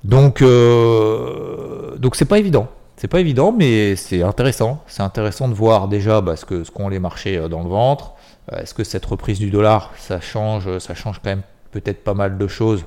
Donc, 0.04 0.42
euh, 0.42 1.96
donc 1.96 2.16
c'est 2.16 2.24
pas 2.24 2.38
évident. 2.38 2.68
C'est 3.02 3.08
pas 3.08 3.18
évident, 3.18 3.50
mais 3.50 3.96
c'est 3.96 4.22
intéressant. 4.22 4.80
C'est 4.86 5.02
intéressant 5.02 5.48
de 5.48 5.54
voir 5.54 5.88
déjà 5.88 6.20
bah, 6.20 6.36
ce 6.36 6.44
qu'ont 6.70 6.88
les 6.88 7.00
marchés 7.00 7.36
euh, 7.36 7.48
dans 7.48 7.64
le 7.64 7.68
ventre. 7.68 8.12
Euh, 8.52 8.58
est-ce 8.58 8.74
que 8.74 8.84
cette 8.84 9.04
reprise 9.04 9.40
du 9.40 9.50
dollar, 9.50 9.92
ça 9.96 10.20
change, 10.20 10.78
ça 10.78 10.94
change 10.94 11.18
quand 11.18 11.30
même 11.30 11.42
peut-être 11.72 12.04
pas 12.04 12.14
mal 12.14 12.38
de 12.38 12.46
choses 12.46 12.84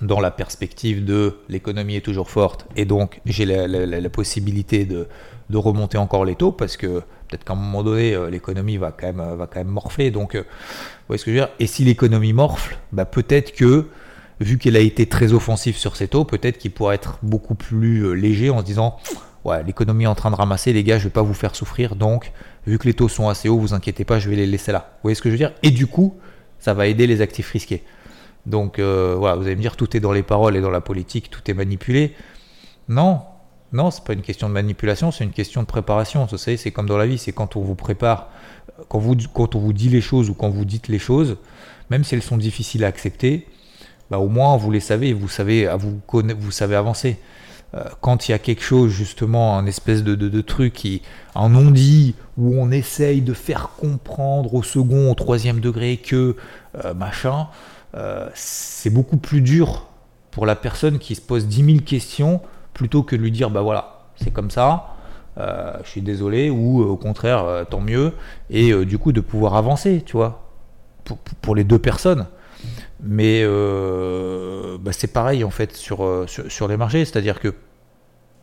dans 0.00 0.20
la 0.20 0.30
perspective 0.30 1.04
de 1.04 1.38
l'économie 1.48 1.96
est 1.96 2.04
toujours 2.04 2.30
forte 2.30 2.66
et 2.76 2.84
donc 2.84 3.20
j'ai 3.24 3.46
la, 3.46 4.10
possibilité 4.10 4.84
de, 4.84 5.08
remonter 5.52 5.98
encore 5.98 6.24
les 6.24 6.34
taux 6.34 6.52
parce 6.52 6.76
que 6.76 7.00
peut-être 7.28 7.44
qu'à 7.44 7.54
un 7.54 7.56
moment 7.56 7.82
donné 7.82 8.14
euh, 8.14 8.28
l'économie 8.28 8.76
va 8.76 8.92
quand 8.92 9.06
même 9.06 9.36
va 9.36 9.46
quand 9.46 9.58
même 9.58 9.68
morfler 9.68 10.10
donc 10.10 10.34
euh, 10.34 10.40
vous 10.40 11.06
voyez 11.08 11.18
ce 11.18 11.24
que 11.24 11.32
je 11.32 11.36
veux 11.36 11.42
dire? 11.42 11.54
Et 11.58 11.66
si 11.66 11.82
l'économie 11.84 12.32
morfle 12.32 12.76
bah, 12.92 13.06
peut-être 13.06 13.52
que 13.52 13.86
vu 14.40 14.58
qu'elle 14.58 14.76
a 14.76 14.80
été 14.80 15.06
très 15.06 15.32
offensive 15.32 15.76
sur 15.76 15.96
ces 15.96 16.08
taux 16.08 16.24
peut-être 16.24 16.58
qu'il 16.58 16.70
pourrait 16.70 16.96
être 16.96 17.18
beaucoup 17.22 17.54
plus 17.54 18.02
euh, 18.04 18.12
léger 18.12 18.50
en 18.50 18.60
se 18.60 18.64
disant 18.64 18.96
ouais 19.44 19.62
l'économie 19.64 20.04
est 20.04 20.08
en 20.08 20.14
train 20.14 20.30
de 20.30 20.36
ramasser 20.36 20.72
les 20.72 20.84
gars 20.84 20.98
je 20.98 21.04
vais 21.04 21.10
pas 21.10 21.22
vous 21.22 21.34
faire 21.34 21.54
souffrir 21.54 21.96
donc 21.96 22.32
vu 22.66 22.78
que 22.78 22.86
les 22.86 22.94
taux 22.94 23.08
sont 23.08 23.28
assez 23.28 23.48
hauts 23.48 23.58
vous 23.58 23.74
inquiétez 23.74 24.04
pas 24.04 24.18
je 24.18 24.28
vais 24.28 24.36
les 24.36 24.46
laisser 24.46 24.72
là 24.72 24.90
vous 24.96 25.02
voyez 25.04 25.14
ce 25.14 25.22
que 25.22 25.28
je 25.28 25.32
veux 25.32 25.38
dire? 25.38 25.52
Et 25.62 25.70
du 25.70 25.86
coup 25.86 26.16
ça 26.58 26.74
va 26.74 26.86
aider 26.86 27.06
les 27.06 27.20
actifs 27.20 27.50
risqués 27.50 27.82
donc 28.46 28.78
euh, 28.78 29.16
voilà, 29.18 29.36
vous 29.36 29.42
allez 29.42 29.56
me 29.56 29.60
dire 29.60 29.76
tout 29.76 29.96
est 29.96 30.00
dans 30.00 30.12
les 30.12 30.22
paroles 30.22 30.56
et 30.56 30.60
dans 30.60 30.70
la 30.70 30.80
politique, 30.80 31.30
tout 31.30 31.42
est 31.50 31.54
manipulé. 31.54 32.14
Non, 32.88 33.22
non, 33.72 33.90
c'est 33.90 34.04
pas 34.04 34.12
une 34.12 34.22
question 34.22 34.48
de 34.48 34.54
manipulation, 34.54 35.10
c'est 35.10 35.24
une 35.24 35.32
question 35.32 35.62
de 35.62 35.66
préparation. 35.66 36.24
Vous 36.24 36.38
savez, 36.38 36.56
c'est 36.56 36.70
comme 36.70 36.88
dans 36.88 36.96
la 36.96 37.06
vie, 37.06 37.18
c'est 37.18 37.32
quand 37.32 37.56
on 37.56 37.60
vous 37.60 37.74
prépare, 37.74 38.30
quand, 38.88 39.02
quand 39.34 39.54
on 39.56 39.58
vous 39.58 39.72
dit 39.72 39.88
les 39.88 40.00
choses 40.00 40.30
ou 40.30 40.34
quand 40.34 40.48
vous 40.48 40.64
dites 40.64 40.86
les 40.86 41.00
choses, 41.00 41.36
même 41.90 42.04
si 42.04 42.14
elles 42.14 42.22
sont 42.22 42.36
difficiles 42.36 42.84
à 42.84 42.88
accepter, 42.88 43.46
bah, 44.10 44.18
au 44.18 44.28
moins 44.28 44.56
vous 44.56 44.70
les 44.70 44.80
savez, 44.80 45.12
vous 45.12 45.28
savez, 45.28 45.68
vous, 45.78 46.00
vous 46.38 46.50
savez 46.50 46.76
avancer. 46.76 47.18
Euh, 47.74 47.84
quand 48.00 48.28
il 48.28 48.32
y 48.32 48.34
a 48.34 48.38
quelque 48.38 48.62
chose, 48.62 48.90
justement, 48.90 49.58
un 49.58 49.66
espèce 49.66 50.02
de, 50.04 50.14
de, 50.14 50.40
truc, 50.40 50.72
qui, 50.72 51.02
un 51.34 51.48
non-dit, 51.48 52.14
où 52.38 52.54
on 52.58 52.70
essaye 52.70 53.20
de 53.20 53.34
faire 53.34 53.70
comprendre 53.76 54.54
au 54.54 54.62
second, 54.62 55.10
au 55.10 55.14
troisième 55.14 55.60
degré 55.60 55.96
que 55.96 56.36
euh, 56.84 56.94
machin, 56.94 57.48
euh, 57.96 58.28
c'est 58.34 58.90
beaucoup 58.90 59.16
plus 59.16 59.40
dur 59.40 59.86
pour 60.30 60.46
la 60.46 60.54
personne 60.54 60.98
qui 60.98 61.14
se 61.14 61.20
pose 61.20 61.46
10 61.46 61.64
000 61.64 61.78
questions 61.84 62.40
plutôt 62.72 63.02
que 63.02 63.16
de 63.16 63.22
lui 63.22 63.32
dire 63.32 63.50
bah 63.50 63.62
voilà, 63.62 64.06
c'est 64.16 64.30
comme 64.30 64.50
ça, 64.50 64.92
je 65.38 65.88
suis 65.88 66.02
désolé, 66.02 66.50
ou 66.50 66.82
au 66.82 66.96
contraire, 66.96 67.64
tant 67.70 67.80
mieux, 67.80 68.12
et 68.50 68.72
du 68.84 68.98
coup 68.98 69.12
de 69.12 69.20
pouvoir 69.20 69.54
avancer, 69.54 70.02
tu 70.04 70.12
vois, 70.12 70.46
pour, 71.40 71.54
les 71.54 71.64
deux 71.64 71.78
personnes. 71.78 72.26
Mais 73.02 73.44
bah, 73.44 74.92
c'est 74.92 75.12
pareil 75.12 75.44
en 75.44 75.50
fait 75.50 75.76
sur, 75.76 76.24
sur, 76.26 76.68
les 76.68 76.76
marchés, 76.76 77.04
c'est-à-dire 77.04 77.40
que 77.40 77.54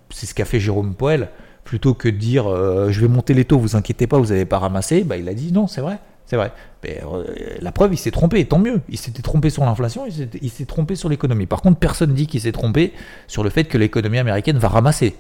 c'est 0.10 0.26
ce 0.26 0.36
qu'a 0.36 0.46
fait 0.46 0.60
Jérôme 0.60 0.94
Poel, 0.94 1.30
plutôt 1.64 1.94
que 1.94 2.08
de 2.08 2.18
dire 2.18 2.46
je 2.90 3.02
vais 3.02 3.08
monter 3.08 3.34
les 3.34 3.46
taux, 3.46 3.58
vous 3.58 3.76
inquiétez 3.76 4.08
pas, 4.08 4.18
vous 4.18 4.28
n'avez 4.28 4.46
pas 4.46 4.60
ramassé, 4.60 5.04
bah, 5.04 5.18
il 5.18 5.28
a 5.28 5.34
dit 5.34 5.52
non, 5.52 5.68
c'est 5.68 5.82
vrai. 5.82 6.00
C'est 6.26 6.38
vrai. 6.38 6.52
Euh, 6.86 7.24
la 7.60 7.72
preuve, 7.72 7.94
il 7.94 7.98
s'est 7.98 8.12
trompé, 8.12 8.46
tant 8.46 8.60
mieux. 8.60 8.82
Il 8.90 8.98
s'était 8.98 9.22
trompé 9.22 9.50
sur 9.50 9.64
l'inflation, 9.66 10.06
il 10.08 10.50
s'est 10.50 10.66
trompé 10.66 10.96
sur 10.96 11.10
l'économie. 11.10 11.46
Par 11.46 11.62
contre, 11.62 11.80
personne 11.80 12.14
dit 12.14 12.28
qu'il 12.28 12.42
s'est 12.42 12.52
trompé 12.52 12.94
sur 13.28 13.44
le 13.44 13.50
fait 13.50 13.66
que 13.66 13.78
l'économie 13.78 14.20
américaine 14.20 14.58
va 14.58 14.70
ramasser. 14.70 15.16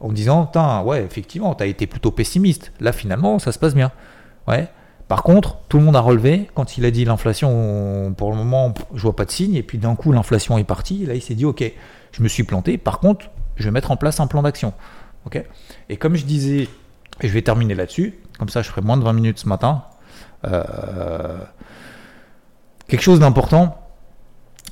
En 0.00 0.10
disant, 0.10 0.50
ouais, 0.84 1.04
effectivement, 1.04 1.54
tu 1.54 1.62
as 1.62 1.66
été 1.66 1.86
plutôt 1.86 2.10
pessimiste. 2.10 2.72
Là, 2.80 2.92
finalement, 2.92 3.38
ça 3.38 3.52
se 3.52 3.58
passe 3.58 3.74
bien. 3.74 3.92
Ouais. 4.48 4.68
Par 5.12 5.24
contre, 5.24 5.58
tout 5.68 5.76
le 5.76 5.84
monde 5.84 5.94
a 5.94 6.00
relevé 6.00 6.48
quand 6.54 6.78
il 6.78 6.86
a 6.86 6.90
dit 6.90 7.04
l'inflation, 7.04 8.14
pour 8.16 8.30
le 8.30 8.36
moment, 8.38 8.72
je 8.94 9.02
vois 9.02 9.14
pas 9.14 9.26
de 9.26 9.30
signe. 9.30 9.56
Et 9.56 9.62
puis 9.62 9.76
d'un 9.76 9.94
coup, 9.94 10.10
l'inflation 10.10 10.56
est 10.56 10.64
partie. 10.64 11.02
Et 11.02 11.06
là, 11.06 11.14
il 11.14 11.20
s'est 11.20 11.34
dit, 11.34 11.44
ok, 11.44 11.62
je 12.12 12.22
me 12.22 12.28
suis 12.28 12.44
planté. 12.44 12.78
Par 12.78 12.98
contre, 12.98 13.26
je 13.56 13.64
vais 13.64 13.72
mettre 13.72 13.90
en 13.90 13.98
place 13.98 14.20
un 14.20 14.26
plan 14.26 14.40
d'action. 14.40 14.72
Ok? 15.26 15.44
Et 15.90 15.98
comme 15.98 16.16
je 16.16 16.24
disais, 16.24 16.66
et 17.20 17.28
je 17.28 17.32
vais 17.34 17.42
terminer 17.42 17.74
là-dessus. 17.74 18.20
Comme 18.38 18.48
ça, 18.48 18.62
je 18.62 18.70
ferai 18.70 18.80
moins 18.80 18.96
de 18.96 19.04
20 19.04 19.12
minutes 19.12 19.38
ce 19.38 19.50
matin. 19.50 19.84
Euh, 20.46 20.62
quelque 22.88 23.02
chose 23.02 23.20
d'important 23.20 23.82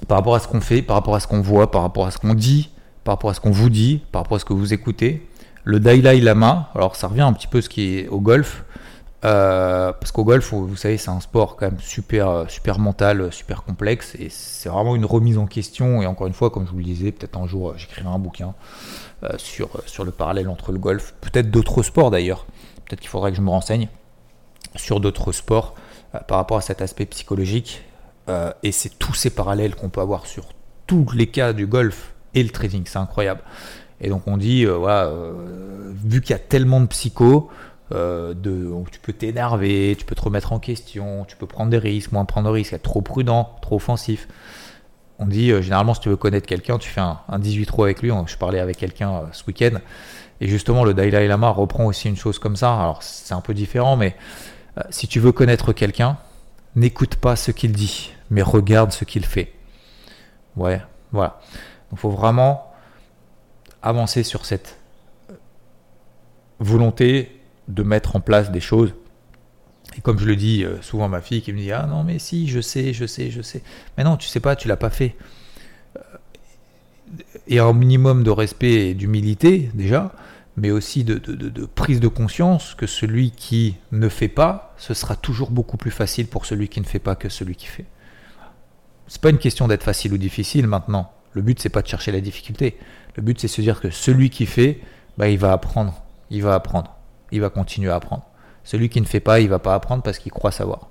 par 0.08 0.16
rapport 0.16 0.36
à 0.36 0.40
ce 0.40 0.48
qu'on 0.48 0.62
fait, 0.62 0.80
par 0.80 0.96
rapport 0.96 1.16
à 1.16 1.20
ce 1.20 1.26
qu'on 1.26 1.42
voit, 1.42 1.70
par 1.70 1.82
rapport 1.82 2.06
à 2.06 2.10
ce 2.10 2.16
qu'on 2.16 2.32
dit, 2.32 2.70
par 3.04 3.16
rapport 3.16 3.28
à 3.28 3.34
ce 3.34 3.40
qu'on 3.40 3.50
vous 3.50 3.68
dit, 3.68 4.00
par 4.10 4.22
rapport 4.22 4.36
à 4.36 4.38
ce 4.38 4.46
que 4.46 4.54
vous 4.54 4.72
écoutez. 4.72 5.28
Le 5.64 5.80
Dalai 5.80 6.18
Lama, 6.18 6.70
alors 6.74 6.96
ça 6.96 7.08
revient 7.08 7.20
un 7.20 7.34
petit 7.34 7.46
peu 7.46 7.60
ce 7.60 7.68
qui 7.68 7.98
est 7.98 8.08
au 8.08 8.20
golf, 8.20 8.64
euh, 9.24 9.92
parce 9.92 10.12
qu'au 10.12 10.24
golf, 10.24 10.52
vous 10.52 10.76
savez, 10.76 10.96
c'est 10.96 11.10
un 11.10 11.20
sport 11.20 11.56
quand 11.56 11.66
même 11.66 11.80
super, 11.80 12.46
super 12.48 12.78
mental, 12.78 13.32
super 13.32 13.62
complexe, 13.62 14.14
et 14.18 14.28
c'est 14.30 14.68
vraiment 14.68 14.96
une 14.96 15.04
remise 15.04 15.38
en 15.38 15.46
question. 15.46 16.02
Et 16.02 16.06
encore 16.06 16.26
une 16.26 16.32
fois, 16.32 16.50
comme 16.50 16.66
je 16.66 16.72
vous 16.72 16.78
le 16.78 16.84
disais, 16.84 17.12
peut-être 17.12 17.38
un 17.38 17.46
jour 17.46 17.74
j'écrirai 17.76 18.08
un 18.08 18.18
bouquin 18.18 18.54
euh, 19.22 19.28
sur, 19.36 19.68
sur 19.86 20.04
le 20.04 20.10
parallèle 20.10 20.48
entre 20.48 20.72
le 20.72 20.78
golf, 20.78 21.14
peut-être 21.20 21.50
d'autres 21.50 21.82
sports 21.82 22.10
d'ailleurs. 22.10 22.46
Peut-être 22.86 23.00
qu'il 23.00 23.10
faudrait 23.10 23.30
que 23.30 23.36
je 23.36 23.42
me 23.42 23.50
renseigne 23.50 23.88
sur 24.76 25.00
d'autres 25.00 25.32
sports 25.32 25.74
euh, 26.14 26.18
par 26.20 26.38
rapport 26.38 26.58
à 26.58 26.60
cet 26.60 26.82
aspect 26.82 27.06
psychologique. 27.06 27.82
Euh, 28.28 28.52
et 28.62 28.72
c'est 28.72 28.98
tous 28.98 29.14
ces 29.14 29.30
parallèles 29.30 29.74
qu'on 29.74 29.88
peut 29.88 30.00
avoir 30.00 30.26
sur 30.26 30.48
tous 30.86 31.06
les 31.14 31.26
cas 31.26 31.52
du 31.52 31.66
golf 31.66 32.14
et 32.34 32.42
le 32.42 32.50
trading. 32.50 32.84
C'est 32.86 32.98
incroyable. 32.98 33.42
Et 34.00 34.08
donc 34.08 34.22
on 34.26 34.36
dit, 34.36 34.64
euh, 34.64 34.76
voilà, 34.76 35.12
vu 36.04 36.20
qu'il 36.20 36.30
y 36.30 36.34
a 36.34 36.38
tellement 36.38 36.80
de 36.80 36.86
psycho, 37.90 38.34
de, 38.34 38.72
tu 38.90 39.00
peux 39.00 39.12
t'énerver, 39.12 39.96
tu 39.98 40.04
peux 40.04 40.14
te 40.14 40.22
remettre 40.22 40.52
en 40.52 40.58
question, 40.58 41.24
tu 41.26 41.36
peux 41.36 41.46
prendre 41.46 41.70
des 41.70 41.78
risques, 41.78 42.12
moins 42.12 42.24
prendre 42.24 42.48
de 42.48 42.52
risques, 42.52 42.72
être 42.72 42.82
trop 42.82 43.02
prudent, 43.02 43.56
trop 43.62 43.76
offensif. 43.76 44.28
On 45.18 45.26
dit, 45.26 45.48
généralement, 45.62 45.92
si 45.92 46.00
tu 46.00 46.08
veux 46.08 46.16
connaître 46.16 46.46
quelqu'un, 46.46 46.78
tu 46.78 46.88
fais 46.88 47.02
un, 47.02 47.20
un 47.28 47.38
18 47.38 47.66
trous 47.66 47.84
avec 47.84 48.00
lui. 48.00 48.10
Je 48.26 48.36
parlais 48.38 48.58
avec 48.58 48.78
quelqu'un 48.78 49.24
ce 49.32 49.44
week-end. 49.46 49.78
Et 50.40 50.48
justement, 50.48 50.84
le 50.84 50.94
Dalai 50.94 51.28
Lama 51.28 51.50
reprend 51.50 51.84
aussi 51.84 52.08
une 52.08 52.16
chose 52.16 52.38
comme 52.38 52.56
ça. 52.56 52.74
Alors, 52.74 53.02
c'est 53.02 53.34
un 53.34 53.42
peu 53.42 53.52
différent, 53.52 53.96
mais 53.96 54.16
euh, 54.78 54.82
si 54.90 55.06
tu 55.06 55.20
veux 55.20 55.32
connaître 55.32 55.72
quelqu'un, 55.72 56.16
n'écoute 56.74 57.16
pas 57.16 57.36
ce 57.36 57.50
qu'il 57.50 57.72
dit, 57.72 58.12
mais 58.30 58.42
regarde 58.42 58.92
ce 58.92 59.04
qu'il 59.04 59.26
fait. 59.26 59.52
Ouais, 60.56 60.80
voilà. 61.12 61.40
Il 61.92 61.98
faut 61.98 62.10
vraiment 62.10 62.72
avancer 63.82 64.22
sur 64.22 64.46
cette 64.46 64.78
volonté 66.58 67.39
de 67.70 67.82
mettre 67.82 68.16
en 68.16 68.20
place 68.20 68.50
des 68.50 68.60
choses. 68.60 68.94
Et 69.96 70.00
comme 70.00 70.18
je 70.18 70.26
le 70.26 70.36
dis 70.36 70.64
euh, 70.64 70.80
souvent 70.82 71.06
à 71.06 71.08
ma 71.08 71.20
fille 71.20 71.42
qui 71.42 71.52
me 71.52 71.58
dit 71.58 71.72
Ah 71.72 71.86
non, 71.88 72.04
mais 72.04 72.18
si, 72.18 72.48
je 72.48 72.60
sais, 72.60 72.92
je 72.92 73.06
sais, 73.06 73.30
je 73.30 73.42
sais. 73.42 73.62
Mais 73.96 74.04
non, 74.04 74.16
tu 74.16 74.28
sais 74.28 74.40
pas, 74.40 74.56
tu 74.56 74.68
l'as 74.68 74.76
pas 74.76 74.90
fait. 74.90 75.16
Euh, 75.96 76.00
et 77.48 77.58
un 77.58 77.72
minimum 77.72 78.22
de 78.22 78.30
respect 78.30 78.90
et 78.90 78.94
d'humilité 78.94 79.70
déjà, 79.74 80.12
mais 80.56 80.70
aussi 80.70 81.04
de, 81.04 81.18
de, 81.18 81.66
prise 81.66 82.00
de 82.00 82.08
conscience 82.08 82.74
que 82.74 82.86
celui 82.86 83.30
qui 83.30 83.76
ne 83.92 84.08
fait 84.08 84.28
pas, 84.28 84.74
ce 84.76 84.94
sera 84.94 85.16
toujours 85.16 85.50
beaucoup 85.50 85.76
plus 85.76 85.90
facile 85.90 86.26
pour 86.26 86.46
celui 86.46 86.68
qui 86.68 86.80
ne 86.80 86.86
fait 86.86 86.98
pas 86.98 87.16
que 87.16 87.28
celui 87.28 87.56
qui 87.56 87.66
fait. 87.66 87.86
C'est 89.08 89.20
pas 89.20 89.30
une 89.30 89.38
question 89.38 89.66
d'être 89.66 89.82
facile 89.82 90.12
ou 90.12 90.18
difficile 90.18 90.66
maintenant. 90.66 91.12
Le 91.32 91.42
but 91.42 91.58
c'est 91.60 91.68
pas 91.68 91.82
de 91.82 91.88
chercher 91.88 92.12
la 92.12 92.20
difficulté. 92.20 92.78
Le 93.16 93.22
but 93.22 93.40
c'est 93.40 93.48
de 93.48 93.52
se 93.52 93.60
dire 93.60 93.80
que 93.80 93.90
celui 93.90 94.30
qui 94.30 94.46
fait, 94.46 94.80
bah, 95.18 95.28
il 95.28 95.38
va 95.38 95.52
apprendre, 95.52 96.04
il 96.30 96.42
va 96.42 96.54
apprendre, 96.54 96.96
il 97.32 97.40
va 97.40 97.50
continuer 97.50 97.90
à 97.90 97.96
apprendre. 97.96 98.22
Celui 98.64 98.88
qui 98.88 99.00
ne 99.00 99.06
fait 99.06 99.20
pas, 99.20 99.40
il 99.40 99.48
va 99.48 99.58
pas 99.58 99.74
apprendre 99.74 100.02
parce 100.02 100.18
qu'il 100.18 100.32
croit 100.32 100.52
savoir. 100.52 100.88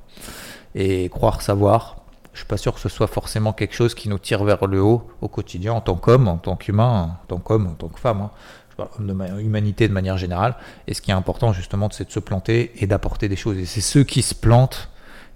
Et 0.75 1.09
croire 1.09 1.41
savoir, 1.41 1.97
je 2.33 2.39
suis 2.39 2.47
pas 2.47 2.57
sûr 2.57 2.73
que 2.73 2.79
ce 2.79 2.89
soit 2.89 3.07
forcément 3.07 3.53
quelque 3.53 3.75
chose 3.75 3.95
qui 3.95 4.09
nous 4.09 4.19
tire 4.19 4.43
vers 4.43 4.65
le 4.65 4.81
haut 4.81 5.07
au 5.21 5.27
quotidien 5.27 5.73
en 5.73 5.81
tant 5.81 5.95
qu'homme, 5.95 6.27
en 6.27 6.37
tant 6.37 6.55
qu'humain, 6.55 7.17
en 7.21 7.27
tant 7.27 7.37
qu'homme, 7.37 7.67
en 7.67 7.73
tant 7.73 7.87
que 7.87 7.99
femme. 7.99 8.21
Hein. 8.21 8.31
Je 8.71 8.75
parle 8.75 8.89
de 9.05 9.41
humanité 9.41 9.87
de 9.87 9.93
manière 9.93 10.17
générale. 10.17 10.55
Et 10.87 10.93
ce 10.93 11.01
qui 11.01 11.11
est 11.11 11.13
important 11.13 11.53
justement, 11.53 11.89
c'est 11.91 12.05
de 12.05 12.11
se 12.11 12.19
planter 12.19 12.71
et 12.81 12.87
d'apporter 12.87 13.27
des 13.27 13.35
choses. 13.35 13.57
Et 13.57 13.65
c'est 13.65 13.81
ceux 13.81 14.03
qui 14.03 14.21
se 14.21 14.35
plantent 14.35 14.89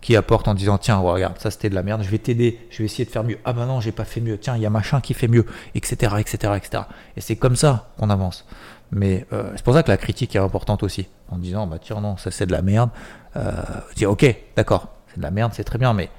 qui 0.03 0.15
apportent 0.15 0.47
en 0.47 0.53
disant 0.53 0.77
tiens 0.77 0.97
regarde 0.97 1.39
ça 1.39 1.49
c'était 1.49 1.69
de 1.69 1.75
la 1.75 1.81
merde 1.81 2.03
je 2.03 2.09
vais 2.09 2.19
t'aider 2.19 2.59
je 2.69 2.79
vais 2.79 2.85
essayer 2.85 3.05
de 3.05 3.09
faire 3.09 3.23
mieux. 3.23 3.39
Ah 3.45 3.53
ben 3.53 3.65
non 3.65 3.79
j'ai 3.79 3.91
pas 3.91 4.05
fait 4.05 4.21
mieux. 4.21 4.37
Tiens 4.37 4.55
il 4.55 4.61
y 4.61 4.65
a 4.65 4.69
machin 4.69 5.01
qui 5.01 5.15
fait 5.15 5.27
mieux 5.27 5.45
etc 5.73 6.15
etc 6.19 6.53
etc 6.57 6.83
et 7.17 7.21
c'est 7.21 7.35
comme 7.35 7.55
ça 7.55 7.89
qu'on 7.97 8.11
avance. 8.11 8.45
Mais 8.91 9.25
euh, 9.33 9.51
c'est 9.55 9.63
pour 9.63 9.73
ça 9.73 9.81
que 9.81 9.89
la 9.89 9.97
critique 9.97 10.35
est 10.35 10.39
importante 10.39 10.83
aussi 10.83 11.07
en 11.29 11.37
disant 11.37 11.65
bah 11.65 11.77
tiens 11.81 12.01
non 12.01 12.17
ça 12.17 12.29
c'est 12.29 12.45
de 12.45 12.51
la 12.51 12.61
merde. 12.61 12.91
Euh, 13.35 13.51
dire 13.95 14.11
ok 14.11 14.25
d'accord 14.55 14.89
c'est 15.07 15.17
de 15.17 15.23
la 15.23 15.31
merde 15.31 15.53
c'est 15.55 15.63
très 15.63 15.79
bien 15.79 15.93
mais 15.93 16.09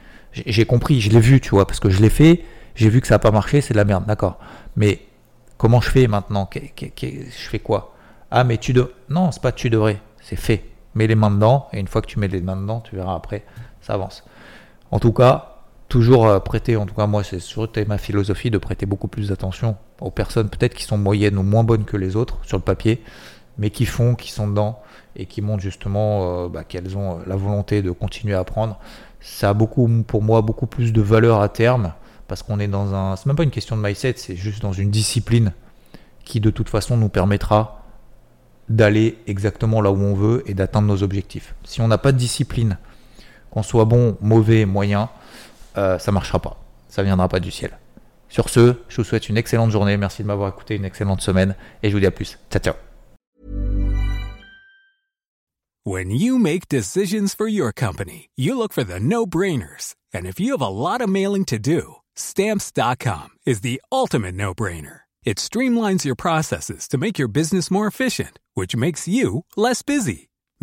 j'ai 0.47 0.65
compris, 0.65 1.01
je 1.01 1.11
l'ai 1.11 1.21
vu, 1.21 1.41
tu 1.41 1.51
vois, 1.51 1.67
parce 1.67 1.81
que 1.81 1.91
je 1.91 2.01
l'ai 2.03 2.11
fait, 2.11 2.45
j'ai 2.75 2.89
vu 2.89 3.01
que 3.01 3.07
ça 3.07 3.15
n'a 3.15 3.19
pas 3.21 3.31
marché, 3.31 3.61
c'est 3.61 3.75
de 3.75 3.79
la 3.79 3.85
merde, 3.85 4.05
d'accord. 4.07 4.39
Mais 4.77 5.01
comment 5.57 5.81
je 5.81 5.91
fais 5.91 6.07
maintenant? 6.07 6.49
Je 6.53 7.49
fais 7.49 7.59
quoi? 7.61 7.95
Ah, 8.31 8.45
mais 8.45 8.59
tu 8.59 8.73
devrais. 8.73 8.93
Non, 9.09 9.31
c'est 9.31 9.43
pas 9.43 9.53
tu 9.53 9.71
devrais, 9.71 10.01
c'est 10.21 10.37
fait. 10.37 10.65
Mets 10.95 11.07
les 11.07 11.15
mains 11.15 11.31
dedans, 11.31 11.69
et 11.73 11.79
une 11.79 11.89
fois 11.89 12.03
que 12.03 12.07
tu 12.07 12.19
mets 12.19 12.29
les 12.29 12.41
mains 12.41 12.57
dedans, 12.57 12.81
tu 12.81 12.97
verras 12.97 13.15
après, 13.15 13.45
ça 13.85 13.95
avance. 13.95 14.25
En 14.91 14.99
tout 14.99 15.13
cas, 15.13 15.57
toujours 15.89 16.27
euh, 16.27 16.39
prêter, 16.41 16.77
en 16.77 16.87
tout 16.87 16.95
cas, 16.95 17.07
moi, 17.07 17.23
c'est 17.25 17.41
surtout 17.41 17.81
ma 17.87 17.99
philosophie 17.99 18.51
de 18.51 18.59
prêter 18.59 18.87
beaucoup 18.87 19.09
plus 19.09 19.29
d'attention 19.29 19.77
aux 20.01 20.11
personnes, 20.11 20.49
peut-être 20.49 20.75
qui 20.75 20.85
sont 20.85 20.99
moyennes 20.99 21.39
ou 21.39 21.43
moins 21.43 21.65
bonnes 21.65 21.85
que 21.85 21.97
les 21.97 22.17
autres 22.17 22.39
sur 22.43 22.57
le 22.57 22.63
papier, 22.63 23.03
mais 23.59 23.71
qui 23.71 23.87
font, 23.87 24.15
qui 24.15 24.31
sont 24.31 24.49
dedans, 24.49 24.81
et 25.17 25.27
qui 25.27 25.43
montrent 25.43 25.63
justement 25.63 26.45
euh, 26.45 26.49
bah, 26.49 26.65
qu'elles 26.65 26.97
ont 26.97 27.19
euh, 27.19 27.23
la 27.27 27.37
volonté 27.37 27.83
de 27.83 27.91
continuer 27.91 28.35
à 28.35 28.41
apprendre 28.41 28.79
ça 29.25 29.51
a 29.51 29.55
beaucoup, 29.55 29.89
pour 30.07 30.23
moi, 30.23 30.43
beaucoup 30.43 30.67
plus 30.67 30.93
de 30.93 31.01
valeur 31.01 31.41
à 31.41 31.49
terme, 31.49 31.95
parce 32.29 32.43
qu'on 32.43 32.61
est 32.61 32.69
dans 32.69 32.95
un. 32.95 33.17
C'est 33.17 33.27
même 33.27 33.37
pas 33.37 33.43
une 33.43 33.51
question 33.51 33.77
de 33.77 33.83
mindset, 33.83 34.15
c'est 34.19 34.37
juste 34.37 34.61
dans 34.61 34.73
une 34.73 34.91
discipline 34.91 35.53
qui, 36.25 36.41
de 36.41 36.51
toute 36.51 36.69
façon, 36.69 36.97
nous 36.97 37.09
permettra 37.09 37.83
d'aller 38.69 39.19
exactement 39.27 39.81
là 39.81 39.91
où 39.91 40.01
on 40.01 40.15
veut 40.15 40.43
et 40.47 40.55
d'atteindre 40.55 40.89
nos 40.89 41.03
objectifs. 41.03 41.55
Si 41.65 41.81
on 41.81 41.89
n'a 41.89 41.99
pas 41.99 42.13
de 42.13 42.19
discipline, 42.19 42.79
qu'on 43.55 43.63
soit 43.63 43.85
bon, 43.85 44.17
mauvais, 44.21 44.67
moyen, 44.67 45.09
euh, 45.79 45.99
ça 45.99 46.11
marchera 46.11 46.41
pas. 46.41 46.61
Ça 46.89 47.03
viendra 47.03 47.29
pas 47.29 47.41
du 47.41 47.51
ciel. 47.51 47.71
Sur 48.29 48.49
ce, 48.49 48.75
je 48.89 48.97
vous 48.97 49.05
souhaite 49.05 49.29
une 49.29 49.37
excellente 49.37 49.71
journée. 49.71 49.97
Merci 49.97 50.23
de 50.23 50.27
m'avoir 50.27 50.49
écouté, 50.49 50.75
une 50.75 50.85
excellente 50.85 51.21
semaine 51.21 51.55
et 51.83 51.89
je 51.89 51.95
vous 51.95 52.01
dis 52.01 52.07
à 52.07 52.11
plus. 52.11 52.39
Ciao, 52.51 52.61
ciao. 52.61 52.75
When 55.87 56.11
you 56.11 56.39
make 56.39 56.69
decisions 56.69 57.35
for 57.35 57.47
your 57.47 57.71
company, 57.71 58.31
you 58.37 58.57
look 58.57 58.73
for 58.73 58.85
the 58.85 58.99
no-brainers. 58.99 59.95
And 60.15 60.27
if 60.27 60.41
you 60.41 60.53
have 60.53 60.63
a 60.63 60.69
lot 60.69 61.03
of 61.03 61.11
mailing 61.11 61.45
to 61.47 61.59
do, 61.59 61.97
stamps.com 62.17 63.29
is 63.45 63.61
the 63.61 63.83
ultimate 63.93 64.35
no-brainer. 64.35 65.01
It 65.25 65.37
streamlines 65.37 66.05
your 66.05 66.17
processes 66.17 66.89
to 66.89 66.99
make 66.99 67.19
your 67.19 67.29
business 67.29 67.71
more 67.71 67.87
efficient, 67.87 68.39
which 68.55 68.75
makes 68.75 69.07
you 69.07 69.45
less 69.57 69.83
busy. 69.83 70.31